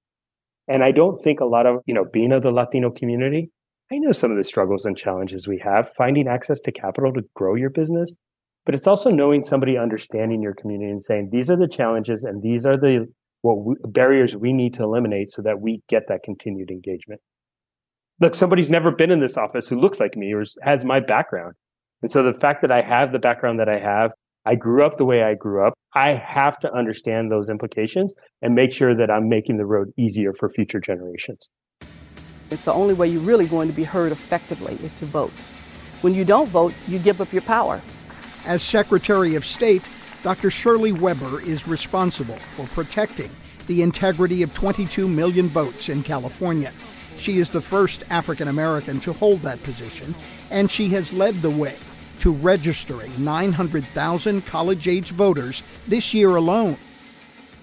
And 0.67 0.83
I 0.83 0.91
don't 0.91 1.15
think 1.15 1.39
a 1.39 1.45
lot 1.45 1.65
of, 1.65 1.77
you 1.85 1.93
know, 1.93 2.05
being 2.11 2.31
of 2.31 2.43
the 2.43 2.51
Latino 2.51 2.91
community, 2.91 3.49
I 3.91 3.97
know 3.99 4.11
some 4.11 4.31
of 4.31 4.37
the 4.37 4.43
struggles 4.43 4.85
and 4.85 4.97
challenges 4.97 5.47
we 5.47 5.59
have 5.59 5.89
finding 5.93 6.27
access 6.27 6.59
to 6.61 6.71
capital 6.71 7.13
to 7.13 7.23
grow 7.35 7.55
your 7.55 7.69
business. 7.69 8.15
But 8.65 8.75
it's 8.75 8.87
also 8.87 9.09
knowing 9.09 9.43
somebody 9.43 9.77
understanding 9.77 10.41
your 10.41 10.53
community 10.53 10.91
and 10.91 11.01
saying, 11.01 11.29
these 11.31 11.49
are 11.49 11.55
the 11.55 11.69
challenges 11.69 12.25
and 12.25 12.43
these 12.43 12.65
are 12.65 12.77
the 12.77 13.07
what 13.41 13.63
we, 13.63 13.75
barriers 13.85 14.35
we 14.35 14.51
need 14.51 14.73
to 14.73 14.83
eliminate 14.83 15.29
so 15.29 15.41
that 15.41 15.61
we 15.61 15.81
get 15.87 16.03
that 16.09 16.23
continued 16.23 16.69
engagement. 16.69 17.21
Look, 18.19 18.35
somebody's 18.35 18.69
never 18.69 18.91
been 18.91 19.11
in 19.11 19.21
this 19.21 19.37
office 19.37 19.69
who 19.69 19.79
looks 19.79 20.01
like 20.01 20.17
me 20.17 20.33
or 20.33 20.43
has 20.63 20.83
my 20.83 20.99
background. 20.99 21.53
And 22.01 22.11
so 22.11 22.23
the 22.23 22.37
fact 22.37 22.61
that 22.61 22.71
I 22.71 22.81
have 22.81 23.13
the 23.13 23.19
background 23.19 23.59
that 23.59 23.69
I 23.69 23.79
have, 23.79 24.11
I 24.47 24.55
grew 24.55 24.81
up 24.81 24.95
the 24.95 25.03
way 25.03 25.23
I 25.23 25.33
grew 25.33 25.67
up, 25.67 25.73
I 25.93 26.13
have 26.13 26.57
to 26.59 26.73
understand 26.73 27.29
those 27.29 27.49
implications 27.49 28.13
and 28.41 28.55
make 28.55 28.71
sure 28.71 28.95
that 28.95 29.11
I'm 29.11 29.27
making 29.27 29.57
the 29.57 29.65
road 29.65 29.91
easier 29.97 30.31
for 30.31 30.49
future 30.49 30.79
generations. 30.79 31.49
It's 32.49 32.63
the 32.63 32.71
only 32.71 32.93
way 32.93 33.09
you're 33.09 33.19
really 33.19 33.47
going 33.47 33.67
to 33.67 33.75
be 33.75 33.83
heard 33.83 34.13
effectively 34.13 34.75
is 34.75 34.93
to 34.93 35.05
vote. 35.05 35.33
When 35.99 36.13
you 36.13 36.23
don't 36.23 36.47
vote, 36.47 36.73
you 36.87 36.97
give 36.97 37.19
up 37.19 37.33
your 37.33 37.41
power. 37.41 37.81
As 38.45 38.63
Secretary 38.63 39.35
of 39.35 39.43
State, 39.43 39.85
Dr. 40.23 40.49
Shirley 40.49 40.93
Weber 40.93 41.41
is 41.41 41.67
responsible 41.67 42.37
for 42.55 42.65
protecting 42.67 43.29
the 43.67 43.81
integrity 43.81 44.43
of 44.43 44.53
22 44.53 45.09
million 45.09 45.49
votes 45.49 45.89
in 45.89 46.03
California. 46.03 46.71
She 47.17 47.39
is 47.39 47.49
the 47.49 47.59
first 47.59 48.09
African 48.09 48.47
American 48.47 49.01
to 49.01 49.11
hold 49.11 49.41
that 49.41 49.61
position, 49.63 50.15
and 50.51 50.71
she 50.71 50.87
has 50.89 51.11
led 51.11 51.35
the 51.41 51.49
way 51.49 51.75
to 52.19 52.31
registering 52.31 53.11
900,000 53.23 54.45
college 54.45 54.87
age 54.87 55.11
voters 55.11 55.63
this 55.87 56.13
year 56.13 56.35
alone. 56.35 56.77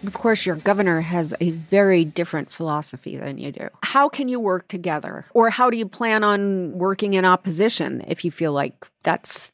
Of 0.06 0.12
course, 0.12 0.44
your 0.44 0.56
governor 0.56 1.00
has 1.00 1.34
a 1.40 1.50
very 1.50 2.04
different 2.04 2.50
philosophy 2.50 3.16
than 3.16 3.38
you 3.38 3.52
do. 3.52 3.68
How 3.82 4.08
can 4.08 4.28
you 4.28 4.38
work 4.38 4.68
together? 4.68 5.24
Or 5.32 5.48
how 5.50 5.70
do 5.70 5.78
you 5.78 5.86
plan 5.86 6.22
on 6.22 6.72
working 6.72 7.14
in 7.14 7.24
opposition 7.24 8.04
if 8.06 8.24
you 8.24 8.30
feel 8.30 8.52
like 8.52 8.86
that's 9.02 9.52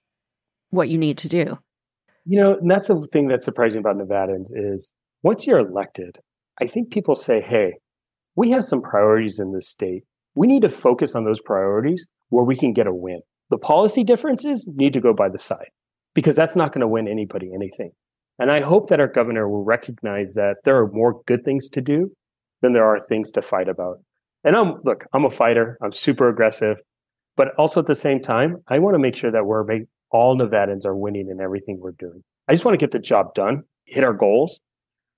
what 0.70 0.88
you 0.88 0.98
need 0.98 1.18
to 1.18 1.28
do? 1.28 1.58
You 2.26 2.40
know, 2.40 2.54
and 2.54 2.70
that's 2.70 2.88
the 2.88 3.06
thing 3.12 3.28
that's 3.28 3.44
surprising 3.44 3.80
about 3.80 3.96
Nevadans 3.96 4.50
is 4.52 4.92
once 5.22 5.46
you're 5.46 5.58
elected, 5.58 6.18
I 6.60 6.66
think 6.66 6.90
people 6.90 7.14
say, 7.14 7.40
hey, 7.40 7.74
we 8.34 8.50
have 8.50 8.64
some 8.64 8.82
priorities 8.82 9.38
in 9.38 9.52
this 9.52 9.68
state. 9.68 10.04
We 10.34 10.46
need 10.46 10.62
to 10.62 10.68
focus 10.68 11.14
on 11.14 11.24
those 11.24 11.40
priorities 11.40 12.06
where 12.28 12.44
we 12.44 12.56
can 12.56 12.72
get 12.72 12.86
a 12.86 12.94
win. 12.94 13.20
The 13.50 13.58
policy 13.58 14.04
differences 14.04 14.68
need 14.74 14.92
to 14.92 15.00
go 15.00 15.12
by 15.12 15.28
the 15.28 15.38
side 15.38 15.68
because 16.14 16.36
that's 16.36 16.56
not 16.56 16.72
going 16.72 16.80
to 16.80 16.88
win 16.88 17.08
anybody 17.08 17.50
anything. 17.54 17.90
And 18.38 18.50
I 18.50 18.60
hope 18.60 18.88
that 18.88 19.00
our 19.00 19.08
governor 19.08 19.48
will 19.48 19.64
recognize 19.64 20.34
that 20.34 20.56
there 20.64 20.78
are 20.78 20.90
more 20.90 21.20
good 21.26 21.44
things 21.44 21.68
to 21.70 21.80
do 21.80 22.10
than 22.62 22.72
there 22.72 22.86
are 22.86 23.00
things 23.00 23.30
to 23.32 23.42
fight 23.42 23.68
about. 23.68 23.98
And 24.44 24.56
I'm 24.56 24.80
look, 24.84 25.04
I'm 25.12 25.24
a 25.24 25.30
fighter. 25.30 25.76
I'm 25.82 25.92
super 25.92 26.28
aggressive, 26.28 26.78
but 27.36 27.48
also 27.58 27.80
at 27.80 27.86
the 27.86 27.94
same 27.94 28.20
time, 28.20 28.56
I 28.68 28.78
want 28.78 28.94
to 28.94 28.98
make 28.98 29.14
sure 29.14 29.30
that 29.30 29.44
we're 29.44 29.64
make, 29.64 29.82
all 30.10 30.36
Nevadans 30.36 30.86
are 30.86 30.96
winning 30.96 31.28
in 31.30 31.40
everything 31.40 31.78
we're 31.80 31.92
doing. 31.92 32.22
I 32.48 32.52
just 32.52 32.64
want 32.64 32.74
to 32.74 32.82
get 32.82 32.92
the 32.92 32.98
job 32.98 33.34
done, 33.34 33.62
hit 33.84 34.04
our 34.04 34.14
goals, 34.14 34.60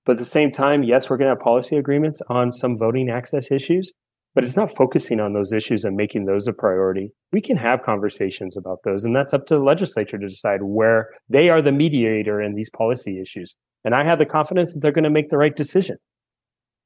but 0.05 0.13
at 0.13 0.19
the 0.19 0.25
same 0.25 0.51
time, 0.51 0.83
yes, 0.83 1.09
we're 1.09 1.17
going 1.17 1.29
to 1.29 1.35
have 1.35 1.39
policy 1.39 1.77
agreements 1.77 2.21
on 2.29 2.51
some 2.51 2.75
voting 2.77 3.09
access 3.09 3.51
issues, 3.51 3.93
but 4.35 4.43
it's 4.43 4.55
not 4.55 4.75
focusing 4.75 5.19
on 5.19 5.33
those 5.33 5.53
issues 5.53 5.83
and 5.85 5.95
making 5.95 6.25
those 6.25 6.47
a 6.47 6.53
priority. 6.53 7.11
We 7.31 7.41
can 7.41 7.57
have 7.57 7.83
conversations 7.83 8.57
about 8.57 8.79
those, 8.83 9.05
and 9.05 9.15
that's 9.15 9.33
up 9.33 9.45
to 9.47 9.55
the 9.55 9.63
legislature 9.63 10.17
to 10.17 10.27
decide 10.27 10.63
where 10.63 11.09
they 11.29 11.49
are 11.49 11.61
the 11.61 11.71
mediator 11.71 12.41
in 12.41 12.55
these 12.55 12.69
policy 12.69 13.21
issues. 13.21 13.55
And 13.85 13.93
I 13.93 14.03
have 14.03 14.19
the 14.19 14.25
confidence 14.25 14.73
that 14.73 14.81
they're 14.81 14.91
going 14.91 15.03
to 15.03 15.09
make 15.09 15.29
the 15.29 15.37
right 15.37 15.55
decision. 15.55 15.97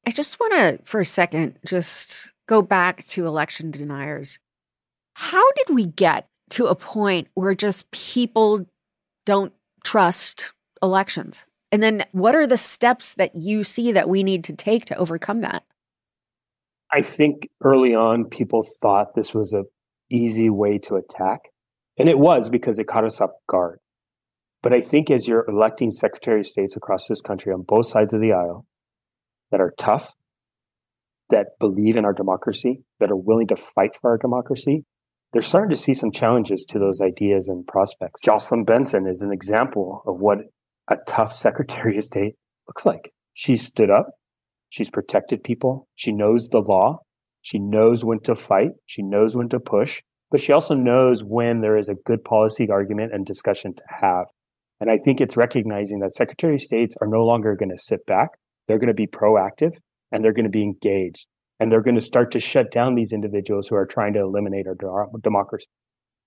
I 0.05 0.11
just 0.11 0.39
want 0.39 0.53
to, 0.53 0.79
for 0.83 0.99
a 0.99 1.05
second, 1.05 1.59
just 1.65 2.31
go 2.47 2.61
back 2.61 3.05
to 3.07 3.27
election 3.27 3.71
deniers. 3.71 4.39
How 5.13 5.51
did 5.53 5.75
we 5.75 5.85
get 5.85 6.27
to 6.51 6.67
a 6.67 6.75
point 6.75 7.27
where 7.33 7.55
just 7.55 7.89
people 7.91 8.65
don't 9.25 9.53
trust 9.83 10.53
elections? 10.81 11.45
And 11.71 11.83
then 11.83 12.05
what 12.13 12.35
are 12.35 12.47
the 12.47 12.57
steps 12.57 13.13
that 13.15 13.35
you 13.35 13.63
see 13.63 13.91
that 13.91 14.07
we 14.07 14.23
need 14.23 14.43
to 14.45 14.53
take 14.53 14.85
to 14.85 14.97
overcome 14.97 15.41
that? 15.41 15.63
I 16.93 17.01
think 17.01 17.49
early 17.63 17.93
on 17.93 18.25
people 18.25 18.65
thought 18.81 19.15
this 19.15 19.33
was 19.33 19.53
a 19.53 19.63
easy 20.09 20.49
way 20.49 20.77
to 20.79 20.95
attack. 20.95 21.41
And 21.97 22.07
it 22.07 22.19
was 22.19 22.49
because 22.49 22.79
it 22.79 22.87
caught 22.87 23.05
us 23.05 23.19
off 23.19 23.31
guard. 23.49 23.79
But 24.63 24.73
I 24.73 24.81
think 24.81 25.11
as 25.11 25.27
you're 25.27 25.45
electing 25.47 25.91
Secretary 25.91 26.39
of 26.41 26.47
States 26.47 26.75
across 26.75 27.07
this 27.07 27.21
country 27.21 27.53
on 27.53 27.63
both 27.67 27.87
sides 27.87 28.13
of 28.13 28.21
the 28.21 28.33
aisle 28.33 28.65
that 29.51 29.61
are 29.61 29.73
tough, 29.77 30.13
that 31.29 31.47
believe 31.59 31.95
in 31.95 32.05
our 32.05 32.13
democracy, 32.13 32.83
that 32.99 33.11
are 33.11 33.17
willing 33.17 33.47
to 33.47 33.55
fight 33.55 33.95
for 33.99 34.11
our 34.11 34.17
democracy, 34.17 34.85
they're 35.33 35.41
starting 35.41 35.69
to 35.69 35.81
see 35.81 35.93
some 35.93 36.11
challenges 36.11 36.65
to 36.69 36.79
those 36.79 37.01
ideas 37.01 37.47
and 37.47 37.67
prospects. 37.67 38.21
Jocelyn 38.21 38.63
Benson 38.63 39.07
is 39.07 39.21
an 39.21 39.31
example 39.31 40.03
of 40.07 40.19
what 40.19 40.39
a 40.89 40.95
tough 41.07 41.33
Secretary 41.47 41.97
of 41.97 42.03
State 42.03 42.35
looks 42.67 42.85
like. 42.85 43.13
She 43.33 43.55
stood 43.55 43.89
up. 43.89 44.07
She's 44.77 44.91
protected 44.91 45.43
people. 45.43 45.87
She 45.95 46.11
knows 46.11 46.49
the 46.49 46.59
law. 46.59 46.99
She 47.41 47.57
knows 47.57 48.05
when 48.05 48.19
to 48.19 48.35
fight. 48.35 48.73
She 48.85 49.01
knows 49.01 49.35
when 49.35 49.49
to 49.49 49.59
push, 49.59 50.03
but 50.29 50.39
she 50.39 50.51
also 50.51 50.75
knows 50.75 51.23
when 51.23 51.61
there 51.61 51.77
is 51.77 51.89
a 51.89 51.95
good 52.05 52.23
policy 52.23 52.69
argument 52.69 53.11
and 53.11 53.25
discussion 53.25 53.73
to 53.73 53.81
have. 53.87 54.25
And 54.79 54.91
I 54.91 54.99
think 54.99 55.19
it's 55.19 55.35
recognizing 55.35 55.97
that 56.01 56.13
Secretary 56.13 56.53
of 56.53 56.61
States 56.61 56.95
are 57.01 57.07
no 57.07 57.25
longer 57.25 57.55
going 57.55 57.71
to 57.75 57.83
sit 57.83 58.05
back. 58.05 58.29
They're 58.67 58.77
going 58.77 58.89
to 58.89 58.93
be 58.93 59.07
proactive 59.07 59.75
and 60.11 60.23
they're 60.23 60.31
going 60.31 60.45
to 60.45 60.51
be 60.51 60.61
engaged 60.61 61.25
and 61.59 61.71
they're 61.71 61.81
going 61.81 61.95
to 61.95 62.01
start 62.01 62.29
to 62.33 62.39
shut 62.39 62.71
down 62.71 62.93
these 62.93 63.13
individuals 63.13 63.67
who 63.67 63.75
are 63.75 63.87
trying 63.87 64.13
to 64.13 64.19
eliminate 64.19 64.67
our 64.67 65.07
democracy. 65.23 65.65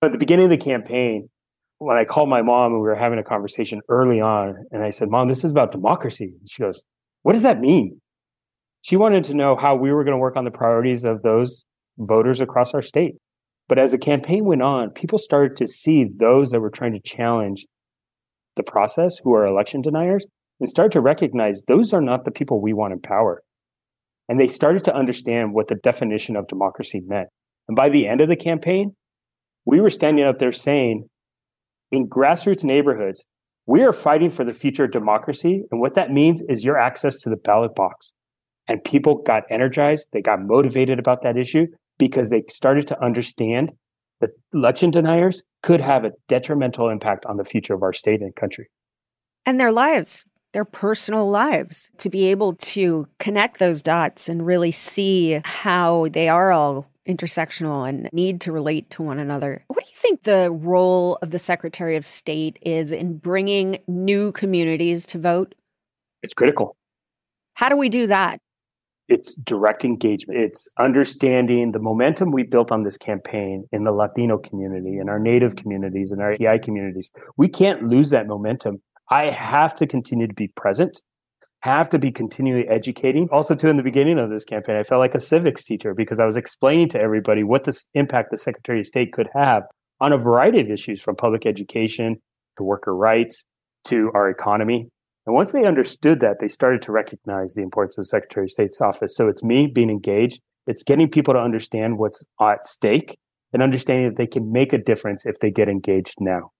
At 0.01 0.11
the 0.11 0.17
beginning 0.17 0.43
of 0.43 0.51
the 0.51 0.57
campaign, 0.57 1.29
when 1.77 1.95
I 1.95 2.03
called 2.03 2.27
my 2.27 2.41
mom 2.41 2.73
and 2.73 2.81
we 2.81 2.87
were 2.89 2.95
having 2.95 3.17
a 3.17 3.23
conversation 3.23 3.79
early 3.87 4.19
on, 4.19 4.55
and 4.71 4.83
I 4.83 4.89
said, 4.89 5.07
Mom, 5.09 5.29
this 5.29 5.45
is 5.45 5.51
about 5.51 5.71
democracy. 5.71 6.33
She 6.47 6.61
goes, 6.61 6.83
What 7.21 7.31
does 7.31 7.43
that 7.43 7.61
mean? 7.61 8.00
She 8.81 8.95
wanted 8.95 9.23
to 9.25 9.35
know 9.35 9.55
how 9.55 9.75
we 9.75 9.91
were 9.91 10.03
going 10.03 10.15
to 10.15 10.21
work 10.21 10.35
on 10.35 10.45
the 10.45 10.51
priorities 10.51 11.05
of 11.05 11.21
those 11.21 11.63
voters 11.97 12.39
across 12.39 12.73
our 12.73 12.81
state. 12.81 13.15
But 13.69 13.77
as 13.77 13.91
the 13.91 13.97
campaign 13.97 14.45
went 14.45 14.61
on, 14.61 14.89
people 14.89 15.17
started 15.17 15.55
to 15.57 15.67
see 15.67 16.05
those 16.19 16.49
that 16.49 16.59
were 16.59 16.71
trying 16.71 16.93
to 16.93 16.99
challenge 16.99 17.65
the 18.57 18.63
process, 18.63 19.17
who 19.23 19.33
are 19.33 19.45
election 19.45 19.81
deniers, 19.81 20.25
and 20.59 20.67
start 20.67 20.91
to 20.91 21.01
recognize 21.01 21.61
those 21.67 21.93
are 21.93 22.01
not 22.01 22.25
the 22.25 22.31
people 22.31 22.61
we 22.61 22.73
want 22.73 22.91
in 22.91 22.99
power. 22.99 23.41
And 24.27 24.39
they 24.39 24.47
started 24.47 24.83
to 24.85 24.95
understand 24.95 25.53
what 25.53 25.67
the 25.67 25.75
definition 25.75 26.35
of 26.35 26.47
democracy 26.47 27.01
meant. 27.05 27.29
And 27.67 27.75
by 27.75 27.89
the 27.89 28.07
end 28.07 28.19
of 28.21 28.29
the 28.29 28.35
campaign, 28.35 28.95
we 29.65 29.79
were 29.79 29.89
standing 29.89 30.25
up 30.25 30.39
there 30.39 30.51
saying, 30.51 31.07
in 31.91 32.07
grassroots 32.09 32.63
neighborhoods, 32.63 33.23
we 33.67 33.83
are 33.83 33.93
fighting 33.93 34.29
for 34.29 34.43
the 34.43 34.53
future 34.53 34.85
of 34.85 34.91
democracy. 34.91 35.63
And 35.71 35.79
what 35.79 35.93
that 35.95 36.11
means 36.11 36.41
is 36.49 36.63
your 36.63 36.77
access 36.77 37.17
to 37.19 37.29
the 37.29 37.35
ballot 37.37 37.75
box. 37.75 38.11
And 38.67 38.83
people 38.83 39.21
got 39.23 39.43
energized, 39.49 40.09
they 40.13 40.21
got 40.21 40.41
motivated 40.41 40.99
about 40.99 41.23
that 41.23 41.37
issue 41.37 41.67
because 41.97 42.29
they 42.29 42.43
started 42.49 42.87
to 42.87 43.03
understand 43.03 43.71
that 44.21 44.29
election 44.53 44.91
deniers 44.91 45.43
could 45.63 45.81
have 45.81 46.05
a 46.05 46.11
detrimental 46.27 46.89
impact 46.89 47.25
on 47.25 47.37
the 47.37 47.43
future 47.43 47.73
of 47.73 47.83
our 47.83 47.93
state 47.93 48.21
and 48.21 48.35
country. 48.35 48.69
And 49.45 49.59
their 49.59 49.71
lives, 49.71 50.23
their 50.53 50.65
personal 50.65 51.29
lives, 51.29 51.89
to 51.97 52.09
be 52.09 52.25
able 52.27 52.55
to 52.55 53.07
connect 53.19 53.59
those 53.59 53.81
dots 53.81 54.29
and 54.29 54.45
really 54.45 54.71
see 54.71 55.41
how 55.43 56.07
they 56.11 56.29
are 56.29 56.51
all 56.51 56.87
intersectional 57.07 57.87
and 57.87 58.09
need 58.13 58.39
to 58.41 58.51
relate 58.51 58.89
to 58.91 59.01
one 59.01 59.19
another. 59.19 59.63
What 59.67 59.83
do 59.83 59.89
you 59.89 59.95
think 59.95 60.23
the 60.23 60.51
role 60.51 61.17
of 61.21 61.31
the 61.31 61.39
Secretary 61.39 61.95
of 61.95 62.05
State 62.05 62.57
is 62.61 62.91
in 62.91 63.17
bringing 63.17 63.79
new 63.87 64.31
communities 64.31 65.05
to 65.07 65.17
vote? 65.17 65.55
It's 66.21 66.33
critical. 66.33 66.75
How 67.55 67.69
do 67.69 67.75
we 67.75 67.89
do 67.89 68.07
that? 68.07 68.39
It's 69.11 69.35
direct 69.35 69.83
engagement. 69.83 70.39
It's 70.39 70.67
understanding 70.79 71.71
the 71.73 71.79
momentum 71.79 72.31
we 72.31 72.43
built 72.43 72.71
on 72.71 72.83
this 72.83 72.97
campaign 72.97 73.67
in 73.71 73.83
the 73.83 73.91
Latino 73.91 74.37
community, 74.37 74.97
in 74.97 75.09
our 75.09 75.19
Native 75.19 75.55
communities, 75.55 76.11
in 76.11 76.21
our 76.21 76.33
EI 76.33 76.59
communities. 76.59 77.11
We 77.37 77.47
can't 77.47 77.83
lose 77.83 78.09
that 78.11 78.27
momentum. 78.27 78.81
I 79.09 79.25
have 79.25 79.75
to 79.75 79.85
continue 79.85 80.27
to 80.27 80.33
be 80.33 80.47
present 80.47 81.01
have 81.61 81.89
to 81.89 81.99
be 81.99 82.11
continually 82.11 82.67
educating. 82.67 83.27
Also, 83.31 83.55
too, 83.55 83.67
in 83.67 83.77
the 83.77 83.83
beginning 83.83 84.17
of 84.17 84.29
this 84.29 84.43
campaign, 84.43 84.75
I 84.75 84.83
felt 84.83 84.99
like 84.99 85.15
a 85.15 85.19
civics 85.19 85.63
teacher 85.63 85.93
because 85.93 86.19
I 86.19 86.25
was 86.25 86.35
explaining 86.35 86.89
to 86.89 86.99
everybody 86.99 87.43
what 87.43 87.63
this 87.63 87.85
impact 87.93 88.31
the 88.31 88.37
Secretary 88.37 88.79
of 88.79 88.87
State 88.87 89.13
could 89.13 89.29
have 89.33 89.63
on 89.99 90.11
a 90.11 90.17
variety 90.17 90.59
of 90.59 90.71
issues 90.71 91.01
from 91.01 91.15
public 91.15 91.45
education 91.45 92.19
to 92.57 92.63
worker 92.63 92.95
rights 92.95 93.43
to 93.85 94.11
our 94.15 94.29
economy. 94.29 94.87
And 95.31 95.35
once 95.37 95.53
they 95.53 95.63
understood 95.63 96.19
that, 96.19 96.39
they 96.41 96.49
started 96.49 96.81
to 96.81 96.91
recognize 96.91 97.53
the 97.53 97.61
importance 97.61 97.97
of 97.97 98.01
the 98.01 98.09
Secretary 98.09 98.47
of 98.47 98.49
State's 98.49 98.81
office. 98.81 99.15
So 99.15 99.29
it's 99.29 99.41
me 99.41 99.65
being 99.65 99.89
engaged, 99.89 100.41
it's 100.67 100.83
getting 100.83 101.09
people 101.09 101.33
to 101.33 101.39
understand 101.39 101.97
what's 101.99 102.21
at 102.41 102.65
stake 102.65 103.17
and 103.53 103.63
understanding 103.63 104.09
that 104.09 104.17
they 104.17 104.27
can 104.27 104.51
make 104.51 104.73
a 104.73 104.77
difference 104.77 105.25
if 105.25 105.39
they 105.39 105.49
get 105.49 105.69
engaged 105.69 106.15
now. 106.19 106.51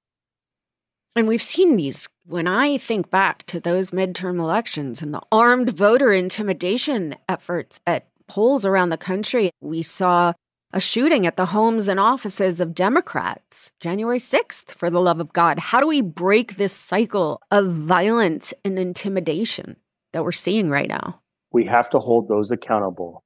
And 1.18 1.28
we've 1.28 1.42
seen 1.42 1.76
these 1.76 2.08
when 2.26 2.48
I 2.48 2.78
think 2.78 3.10
back 3.10 3.46
to 3.48 3.60
those 3.60 3.92
midterm 3.92 4.40
elections 4.40 5.02
and 5.02 5.14
the 5.14 5.22
armed 5.34 5.72
voter 5.72 6.14
intimidation 6.14 7.18
efforts 7.28 7.82
at 7.86 8.08
polls 8.30 8.64
around 8.64 8.88
the 8.88 8.96
country. 8.96 9.52
We 9.60 9.84
saw 9.84 10.32
a 10.74 10.80
shooting 10.80 11.26
at 11.26 11.38
the 11.38 11.48
homes 11.48 11.88
and 11.88 12.00
offices 12.00 12.62
of 12.62 12.74
Democrats 12.74 13.72
January 13.80 14.20
6th, 14.20 14.72
for 14.72 14.90
the 14.90 15.02
love 15.02 15.20
of 15.20 15.34
God. 15.34 15.60
How 15.60 15.80
do 15.80 15.88
we 15.88 16.02
break 16.02 16.56
this 16.56 16.74
cycle 16.74 17.42
of 17.52 17.72
violence 17.72 18.54
and 18.64 18.80
intimidation 18.80 19.76
that 20.14 20.24
we're 20.24 20.32
seeing 20.32 20.70
right 20.70 20.88
now? 20.88 21.22
We 21.52 21.66
have 21.66 21.90
to 21.92 22.00
hold 22.00 22.28
those 22.28 22.52
accountable 22.52 23.24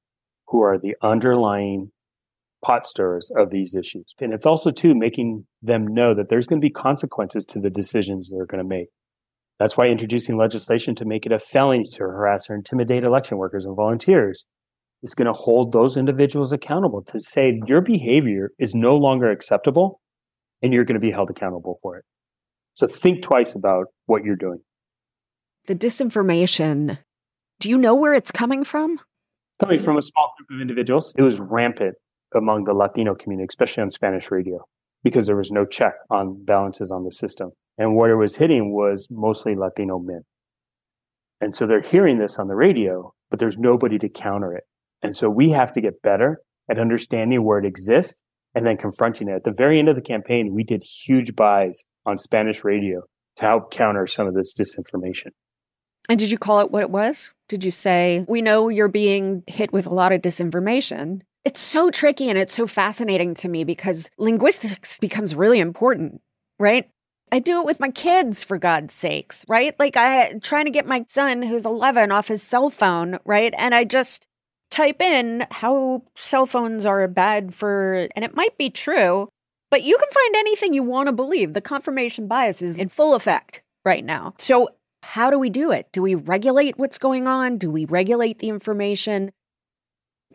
who 0.48 0.62
are 0.62 0.78
the 0.78 0.96
underlying 1.02 1.92
pot 2.64 2.86
stirrers 2.86 3.30
of 3.38 3.52
these 3.52 3.76
issues. 3.76 4.14
And 4.20 4.34
it's 4.34 4.46
also, 4.46 4.72
too, 4.72 4.96
making 4.96 5.46
them 5.62 5.86
know 5.88 6.16
that 6.16 6.30
there's 6.30 6.48
going 6.48 6.60
to 6.60 6.66
be 6.66 6.72
consequences 6.72 7.46
to 7.46 7.60
the 7.60 7.70
decisions 7.70 8.30
they're 8.30 8.48
going 8.48 8.64
to 8.64 8.68
make. 8.68 8.88
That's 9.60 9.78
why 9.78 9.88
introducing 9.88 10.38
legislation 10.38 10.96
to 10.96 11.06
make 11.06 11.26
it 11.26 11.32
a 11.32 11.40
felony 11.40 11.86
to 11.94 12.04
harass 12.04 12.50
or 12.50 12.56
intimidate 12.56 13.04
election 13.04 13.38
workers 13.38 13.66
and 13.66 13.76
volunteers 13.76 14.46
is 15.04 15.14
going 15.14 15.28
to 15.28 15.34
hold 15.34 15.72
those 15.72 15.98
individuals 15.98 16.52
accountable 16.52 17.04
to 17.04 17.20
say 17.20 17.60
your 17.68 17.82
behavior 17.82 18.52
is 18.60 18.74
no 18.74 18.96
longer 18.96 19.30
acceptable 19.30 20.02
and 20.62 20.74
you're 20.74 20.86
going 20.86 20.96
to 20.96 21.00
be 21.00 21.12
held 21.12 21.30
accountable 21.30 21.78
for 21.82 21.98
it. 21.98 22.06
So 22.74 22.88
think 22.88 23.22
twice 23.22 23.56
about 23.56 23.88
what 24.06 24.24
you're 24.24 24.36
doing. 24.36 24.60
The 25.68 25.76
disinformation, 25.76 27.00
do 27.60 27.70
you 27.70 27.78
know 27.78 27.96
where 27.96 28.14
it's 28.14 28.32
coming 28.32 28.64
from? 28.64 29.00
Coming 29.60 29.80
from 29.80 29.98
a 29.98 30.02
small 30.02 30.34
group 30.38 30.58
of 30.58 30.62
individuals. 30.62 31.14
It 31.18 31.22
was 31.22 31.40
rampant 31.40 31.96
among 32.36 32.66
the 32.66 32.74
Latino 32.74 33.16
community, 33.16 33.48
especially 33.50 33.84
on 33.84 33.90
Spanish 33.90 34.30
radio, 34.30 34.60
because 35.04 35.26
there 35.26 35.38
was 35.38 35.52
no 35.52 35.66
check 35.66 35.94
on 36.10 36.44
balances 36.44 36.92
on 36.92 37.06
the 37.06 37.12
system. 37.12 37.52
And 37.78 37.96
what 37.96 38.10
it 38.10 38.16
was 38.16 38.36
hitting 38.36 38.74
was 38.74 39.08
mostly 39.10 39.56
Latino 39.56 40.00
men. 40.00 40.22
And 41.42 41.56
so 41.56 41.66
they're 41.66 41.82
hearing 41.82 42.18
this 42.18 42.38
on 42.38 42.48
the 42.48 42.56
radio, 42.56 43.14
but 43.30 43.40
there's 43.40 43.58
nobody 43.58 43.98
to 44.00 44.10
counter 44.10 44.54
it. 44.54 44.64
And 45.06 45.16
so 45.16 45.30
we 45.30 45.52
have 45.52 45.72
to 45.74 45.82
get 45.82 46.02
better 46.02 46.42
at 46.70 46.80
understanding 46.80 47.44
where 47.44 47.60
it 47.60 47.66
exists 47.66 48.22
and 48.56 48.66
then 48.66 48.76
confronting 48.78 49.30
it. 49.30 49.36
At 49.36 49.44
the 49.44 49.52
very 49.52 49.78
end 49.78 49.88
of 49.88 49.96
the 49.96 50.02
campaign, 50.02 50.54
we 50.54 50.64
did 50.64 50.84
huge 50.84 51.36
buys 51.36 51.84
on 52.06 52.18
Spanish 52.18 52.64
radio 52.64 53.02
to 53.36 53.46
help 53.46 53.72
counter 53.72 54.08
some 54.08 54.28
of 54.28 54.34
this 54.34 54.54
disinformation. 54.58 55.30
And 56.08 56.18
did 56.18 56.32
you 56.32 56.38
call 56.38 56.60
it 56.62 56.72
what 56.72 56.82
it 56.82 56.90
was? 56.90 57.32
Did 57.50 57.64
you 57.64 57.72
say, 57.72 58.26
we 58.28 58.42
know 58.42 58.70
you're 58.70 58.88
being 58.88 59.44
hit 59.48 59.72
with 59.72 59.86
a 59.86 59.94
lot 59.94 60.12
of 60.12 60.22
disinformation? 60.22 61.22
It's 61.44 61.60
so 61.60 61.92
tricky 61.92 62.30
and 62.30 62.40
it's 62.40 62.56
so 62.56 62.66
fascinating 62.66 63.36
to 63.36 63.48
me 63.48 63.64
because 63.64 64.10
linguistics 64.18 64.98
becomes 65.00 65.36
really 65.36 65.60
important, 65.60 66.22
right? 66.60 66.90
I 67.32 67.40
do 67.40 67.60
it 67.60 67.66
with 67.66 67.80
my 67.80 67.90
kids 67.90 68.44
for 68.44 68.58
God's 68.58 68.94
sakes, 68.94 69.46
right? 69.48 69.78
Like 69.80 69.98
I 69.98 70.40
trying 70.42 70.66
to 70.66 70.72
get 70.72 70.88
my 70.88 71.06
son 71.08 71.42
who's 71.44 71.66
11 71.66 72.12
off 72.12 72.28
his 72.28 72.42
cell 72.42 72.70
phone, 72.70 73.20
right? 73.26 73.54
And 73.58 73.76
I 73.76 73.84
just 73.84 74.26
type 74.76 75.02
in 75.02 75.48
how 75.52 76.04
cell 76.16 76.46
phones 76.46 76.86
are 76.86 77.08
bad 77.08 77.56
for 77.56 78.10
and 78.14 78.26
it 78.26 78.36
might 78.36 78.58
be 78.58 78.70
true, 78.70 79.30
but 79.72 79.84
you 79.84 79.98
can 79.98 80.10
find 80.12 80.36
anything 80.36 80.74
you 80.74 80.84
want 80.84 81.08
to 81.08 81.14
believe. 81.14 81.54
The 81.54 81.62
confirmation 81.62 82.28
bias 82.28 82.62
is 82.62 82.78
in 82.78 82.90
full 82.90 83.16
effect 83.16 83.64
right 83.86 84.04
now. 84.04 84.34
So 84.38 84.68
how 85.02 85.30
do 85.30 85.40
we 85.40 85.50
do 85.50 85.72
it? 85.72 85.88
Do 85.94 86.02
we 86.02 86.14
regulate 86.14 86.78
what's 86.78 86.98
going 86.98 87.26
on? 87.26 87.58
Do 87.58 87.72
we 87.72 87.86
regulate 87.86 88.40
the 88.40 88.50
information? 88.50 89.32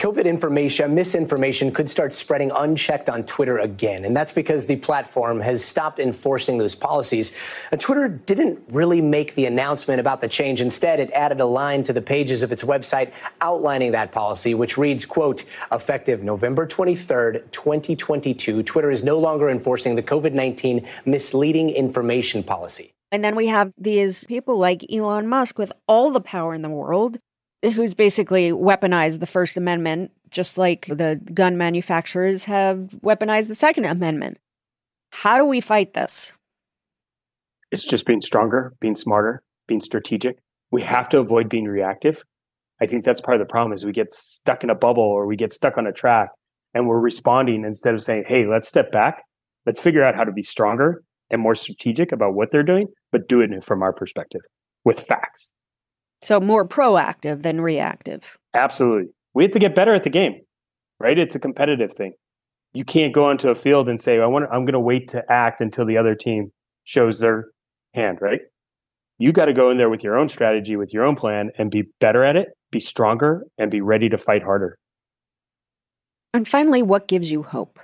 COVID 0.00 0.24
information, 0.24 0.94
misinformation 0.94 1.70
could 1.70 1.90
start 1.90 2.14
spreading 2.14 2.50
unchecked 2.52 3.10
on 3.10 3.22
Twitter 3.24 3.58
again. 3.58 4.06
And 4.06 4.16
that's 4.16 4.32
because 4.32 4.64
the 4.64 4.76
platform 4.76 5.38
has 5.40 5.62
stopped 5.62 5.98
enforcing 5.98 6.56
those 6.56 6.74
policies. 6.74 7.32
And 7.70 7.78
Twitter 7.78 8.08
didn't 8.08 8.62
really 8.70 9.02
make 9.02 9.34
the 9.34 9.44
announcement 9.44 10.00
about 10.00 10.22
the 10.22 10.26
change. 10.26 10.62
Instead, 10.62 11.00
it 11.00 11.10
added 11.10 11.40
a 11.40 11.44
line 11.44 11.82
to 11.84 11.92
the 11.92 12.00
pages 12.00 12.42
of 12.42 12.50
its 12.50 12.62
website 12.62 13.12
outlining 13.42 13.92
that 13.92 14.10
policy, 14.10 14.54
which 14.54 14.78
reads, 14.78 15.04
quote, 15.04 15.44
effective 15.70 16.22
November 16.22 16.66
23rd, 16.66 17.50
2022, 17.50 18.62
Twitter 18.62 18.90
is 18.90 19.04
no 19.04 19.18
longer 19.18 19.50
enforcing 19.50 19.96
the 19.96 20.02
COVID 20.02 20.32
19 20.32 20.88
misleading 21.04 21.68
information 21.68 22.42
policy. 22.42 22.94
And 23.12 23.22
then 23.22 23.36
we 23.36 23.48
have 23.48 23.74
these 23.76 24.24
people 24.24 24.56
like 24.56 24.86
Elon 24.90 25.26
Musk 25.26 25.58
with 25.58 25.72
all 25.86 26.10
the 26.10 26.22
power 26.22 26.54
in 26.54 26.62
the 26.62 26.70
world 26.70 27.18
who's 27.62 27.94
basically 27.94 28.50
weaponized 28.50 29.20
the 29.20 29.26
First 29.26 29.56
Amendment, 29.56 30.10
just 30.30 30.56
like 30.56 30.86
the 30.86 31.20
gun 31.34 31.56
manufacturers 31.58 32.44
have 32.44 32.90
weaponized 33.02 33.48
the 33.48 33.54
Second 33.54 33.84
Amendment. 33.84 34.38
How 35.10 35.38
do 35.38 35.44
we 35.44 35.60
fight 35.60 35.94
this? 35.94 36.32
It's 37.70 37.84
just 37.84 38.06
being 38.06 38.20
stronger, 38.20 38.72
being 38.80 38.94
smarter, 38.94 39.42
being 39.66 39.80
strategic. 39.80 40.38
We 40.70 40.82
have 40.82 41.08
to 41.10 41.18
avoid 41.18 41.48
being 41.48 41.66
reactive. 41.66 42.24
I 42.80 42.86
think 42.86 43.04
that's 43.04 43.20
part 43.20 43.36
of 43.36 43.46
the 43.46 43.50
problem 43.50 43.72
is 43.72 43.84
we 43.84 43.92
get 43.92 44.12
stuck 44.12 44.64
in 44.64 44.70
a 44.70 44.74
bubble 44.74 45.02
or 45.02 45.26
we 45.26 45.36
get 45.36 45.52
stuck 45.52 45.76
on 45.76 45.86
a 45.86 45.92
track 45.92 46.30
and 46.72 46.86
we're 46.86 47.00
responding 47.00 47.64
instead 47.64 47.94
of 47.94 48.02
saying, 48.02 48.24
"Hey, 48.26 48.46
let's 48.46 48.68
step 48.68 48.90
back. 48.90 49.22
Let's 49.66 49.80
figure 49.80 50.02
out 50.02 50.14
how 50.14 50.24
to 50.24 50.32
be 50.32 50.42
stronger 50.42 51.02
and 51.30 51.42
more 51.42 51.54
strategic 51.54 52.10
about 52.12 52.34
what 52.34 52.50
they're 52.50 52.62
doing, 52.62 52.88
but 53.12 53.28
do 53.28 53.40
it 53.40 53.50
from 53.62 53.82
our 53.82 53.92
perspective 53.92 54.40
with 54.84 54.98
facts." 54.98 55.52
So 56.22 56.40
more 56.40 56.66
proactive 56.66 57.42
than 57.42 57.60
reactive. 57.60 58.38
Absolutely. 58.54 59.10
We 59.34 59.44
have 59.44 59.52
to 59.52 59.58
get 59.58 59.74
better 59.74 59.94
at 59.94 60.02
the 60.02 60.10
game, 60.10 60.40
right? 60.98 61.18
It's 61.18 61.34
a 61.34 61.38
competitive 61.38 61.92
thing. 61.92 62.12
You 62.72 62.84
can't 62.84 63.14
go 63.14 63.24
onto 63.24 63.48
a 63.48 63.54
field 63.54 63.88
and 63.88 64.00
say, 64.00 64.20
I 64.20 64.26
want 64.26 64.46
I'm 64.52 64.64
going 64.64 64.74
to 64.74 64.80
wait 64.80 65.08
to 65.08 65.22
act 65.30 65.60
until 65.60 65.86
the 65.86 65.96
other 65.96 66.14
team 66.14 66.52
shows 66.84 67.18
their 67.18 67.46
hand, 67.94 68.18
right? 68.20 68.40
You 69.18 69.32
got 69.32 69.46
to 69.46 69.52
go 69.52 69.70
in 69.70 69.76
there 69.76 69.90
with 69.90 70.04
your 70.04 70.18
own 70.18 70.28
strategy, 70.28 70.76
with 70.76 70.94
your 70.94 71.04
own 71.04 71.16
plan 71.16 71.50
and 71.58 71.70
be 71.70 71.84
better 72.00 72.24
at 72.24 72.36
it, 72.36 72.48
be 72.70 72.80
stronger 72.80 73.44
and 73.58 73.70
be 73.70 73.80
ready 73.80 74.08
to 74.08 74.16
fight 74.16 74.42
harder. 74.42 74.78
And 76.32 76.46
finally, 76.46 76.82
what 76.82 77.08
gives 77.08 77.30
you 77.30 77.42
hope? 77.42 77.78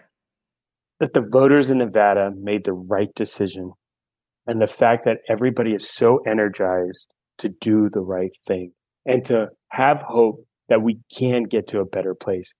That 1.00 1.12
the 1.12 1.26
voters 1.32 1.68
in 1.68 1.78
Nevada 1.78 2.32
made 2.36 2.64
the 2.64 2.72
right 2.72 3.12
decision. 3.14 3.72
And 4.46 4.62
the 4.62 4.66
fact 4.66 5.04
that 5.04 5.18
everybody 5.28 5.74
is 5.74 5.88
so 5.88 6.20
energized 6.26 7.08
to 7.38 7.48
do 7.48 7.88
the 7.90 8.00
right 8.00 8.34
thing 8.46 8.72
and 9.04 9.24
to 9.26 9.48
have 9.70 10.02
hope 10.02 10.44
that 10.68 10.82
we 10.82 10.98
can 11.16 11.44
get 11.44 11.68
to 11.68 11.80
a 11.80 11.86
better 11.86 12.14
place. 12.14 12.52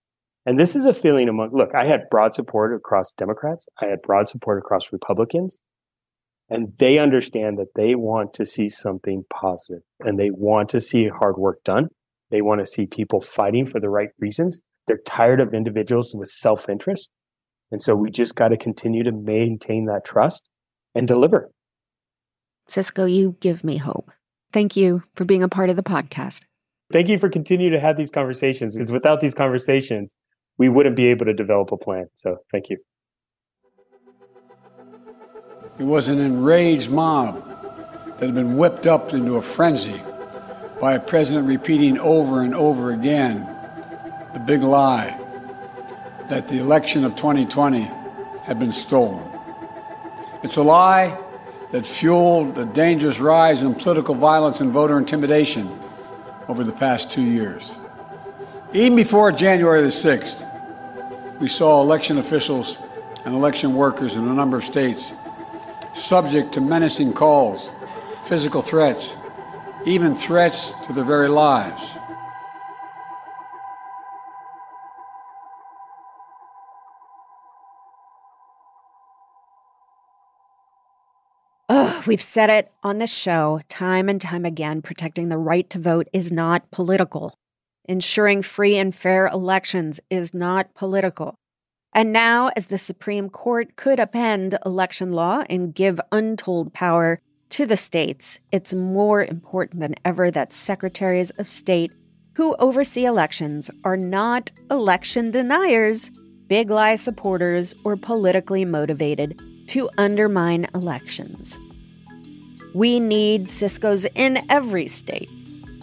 And 0.44 0.60
this 0.60 0.76
is 0.76 0.84
a 0.84 0.92
feeling 0.92 1.28
among, 1.28 1.50
look, 1.52 1.70
I 1.74 1.86
had 1.86 2.08
broad 2.10 2.34
support 2.34 2.74
across 2.74 3.12
Democrats. 3.12 3.66
I 3.82 3.86
had 3.86 4.02
broad 4.02 4.28
support 4.28 4.58
across 4.58 4.92
Republicans. 4.92 5.58
And 6.48 6.72
they 6.78 6.98
understand 6.98 7.58
that 7.58 7.74
they 7.74 7.96
want 7.96 8.32
to 8.34 8.46
see 8.46 8.68
something 8.68 9.24
positive 9.32 9.82
and 9.98 10.16
they 10.16 10.30
want 10.30 10.68
to 10.68 10.80
see 10.80 11.08
hard 11.08 11.36
work 11.36 11.64
done. 11.64 11.88
They 12.30 12.40
want 12.40 12.60
to 12.60 12.66
see 12.66 12.86
people 12.86 13.20
fighting 13.20 13.66
for 13.66 13.80
the 13.80 13.88
right 13.88 14.10
reasons. 14.20 14.60
They're 14.86 15.00
tired 15.04 15.40
of 15.40 15.52
individuals 15.52 16.12
with 16.14 16.28
self 16.28 16.68
interest. 16.68 17.10
And 17.72 17.82
so 17.82 17.96
we 17.96 18.10
just 18.10 18.36
got 18.36 18.48
to 18.48 18.56
continue 18.56 19.02
to 19.02 19.10
maintain 19.10 19.86
that 19.86 20.04
trust 20.04 20.48
and 20.94 21.08
deliver. 21.08 21.50
Cisco, 22.68 23.04
you 23.04 23.36
give 23.40 23.64
me 23.64 23.78
hope. 23.78 24.12
Thank 24.56 24.74
you 24.74 25.02
for 25.16 25.26
being 25.26 25.42
a 25.42 25.50
part 25.50 25.68
of 25.68 25.76
the 25.76 25.82
podcast. 25.82 26.40
Thank 26.90 27.08
you 27.08 27.18
for 27.18 27.28
continuing 27.28 27.72
to 27.72 27.78
have 27.78 27.98
these 27.98 28.10
conversations 28.10 28.74
because 28.74 28.90
without 28.90 29.20
these 29.20 29.34
conversations, 29.34 30.14
we 30.56 30.70
wouldn't 30.70 30.96
be 30.96 31.08
able 31.08 31.26
to 31.26 31.34
develop 31.34 31.72
a 31.72 31.76
plan. 31.76 32.06
So 32.14 32.38
thank 32.50 32.70
you. 32.70 32.78
It 35.78 35.84
was 35.84 36.08
an 36.08 36.20
enraged 36.20 36.88
mob 36.88 37.44
that 38.16 38.24
had 38.24 38.34
been 38.34 38.56
whipped 38.56 38.86
up 38.86 39.12
into 39.12 39.36
a 39.36 39.42
frenzy 39.42 40.00
by 40.80 40.94
a 40.94 41.00
president 41.00 41.46
repeating 41.46 41.98
over 41.98 42.40
and 42.40 42.54
over 42.54 42.92
again 42.92 43.40
the 44.32 44.40
big 44.40 44.62
lie 44.62 45.20
that 46.30 46.48
the 46.48 46.56
election 46.56 47.04
of 47.04 47.14
2020 47.14 47.90
had 48.44 48.58
been 48.58 48.72
stolen. 48.72 49.22
It's 50.42 50.56
a 50.56 50.62
lie 50.62 51.08
that 51.76 51.84
fueled 51.84 52.54
the 52.54 52.64
dangerous 52.64 53.18
rise 53.18 53.62
in 53.62 53.74
political 53.74 54.14
violence 54.14 54.62
and 54.62 54.72
voter 54.72 54.96
intimidation 54.96 55.68
over 56.48 56.64
the 56.64 56.72
past 56.72 57.10
two 57.10 57.20
years. 57.20 57.70
Even 58.72 58.96
before 58.96 59.30
January 59.30 59.82
the 59.82 59.88
6th, 59.88 60.42
we 61.38 61.46
saw 61.46 61.82
election 61.82 62.16
officials 62.16 62.78
and 63.26 63.34
election 63.34 63.74
workers 63.74 64.16
in 64.16 64.26
a 64.26 64.32
number 64.32 64.56
of 64.56 64.64
states 64.64 65.12
subject 65.92 66.52
to 66.52 66.62
menacing 66.62 67.12
calls, 67.12 67.68
physical 68.24 68.62
threats, 68.62 69.14
even 69.84 70.14
threats 70.14 70.72
to 70.86 70.94
their 70.94 71.04
very 71.04 71.28
lives. 71.28 71.90
We've 82.06 82.22
said 82.22 82.50
it 82.50 82.70
on 82.82 82.98
this 82.98 83.12
show 83.12 83.60
time 83.68 84.08
and 84.08 84.20
time 84.20 84.44
again 84.44 84.82
protecting 84.82 85.28
the 85.28 85.38
right 85.38 85.68
to 85.70 85.78
vote 85.78 86.08
is 86.12 86.30
not 86.30 86.70
political. 86.70 87.34
Ensuring 87.84 88.42
free 88.42 88.76
and 88.76 88.94
fair 88.94 89.28
elections 89.28 90.00
is 90.10 90.34
not 90.34 90.74
political. 90.74 91.36
And 91.92 92.12
now, 92.12 92.50
as 92.56 92.66
the 92.66 92.78
Supreme 92.78 93.30
Court 93.30 93.76
could 93.76 93.98
append 93.98 94.58
election 94.66 95.12
law 95.12 95.44
and 95.48 95.74
give 95.74 96.00
untold 96.12 96.74
power 96.74 97.20
to 97.50 97.64
the 97.64 97.76
states, 97.76 98.40
it's 98.52 98.74
more 98.74 99.24
important 99.24 99.80
than 99.80 99.94
ever 100.04 100.30
that 100.30 100.52
secretaries 100.52 101.30
of 101.38 101.48
state 101.48 101.92
who 102.34 102.54
oversee 102.58 103.06
elections 103.06 103.70
are 103.84 103.96
not 103.96 104.50
election 104.70 105.30
deniers, 105.30 106.10
big 106.48 106.68
lie 106.68 106.96
supporters, 106.96 107.72
or 107.82 107.96
politically 107.96 108.64
motivated 108.64 109.40
to 109.68 109.88
undermine 109.96 110.66
elections. 110.74 111.56
We 112.76 113.00
need 113.00 113.48
Cisco's 113.48 114.04
in 114.14 114.38
every 114.50 114.86
state. 114.86 115.30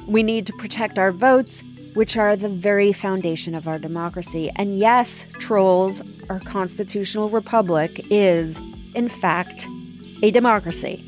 We 0.08 0.22
need 0.22 0.46
to 0.46 0.54
protect 0.54 1.00
our 1.00 1.12
votes, 1.12 1.64
which 1.96 2.18
are 2.18 2.36
the 2.36 2.50
very 2.50 2.94
foundation 2.94 3.56
of 3.56 3.68
our 3.68 3.80
democracy. 3.80 4.52
And 4.58 4.78
yes, 4.78 5.26
trolls, 5.40 6.04
our 6.30 6.40
constitutional 6.42 7.30
republic 7.30 8.06
is, 8.12 8.62
in 8.94 9.10
fact, 9.10 9.66
a 10.22 10.30
democracy. 10.30 11.04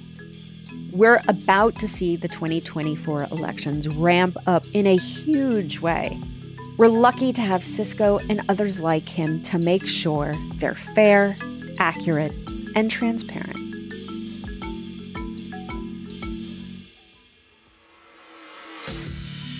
We're 0.91 1.21
about 1.27 1.75
to 1.75 1.87
see 1.87 2.15
the 2.15 2.29
2024 2.29 3.25
elections 3.25 3.87
ramp 3.87 4.37
up 4.47 4.65
in 4.73 4.87
a 4.87 4.97
huge 4.97 5.81
way. 5.81 6.17
We're 6.77 6.87
lucky 6.87 7.31
to 7.33 7.43
have 7.43 7.63
Cisco 7.63 8.17
and 8.27 8.41
others 8.49 8.79
like 8.79 9.07
him 9.07 9.39
to 9.43 9.59
make 9.59 9.85
sure 9.85 10.33
they're 10.55 10.73
fair, 10.73 11.37
accurate, 11.77 12.33
and 12.75 12.89
transparent. 12.89 13.54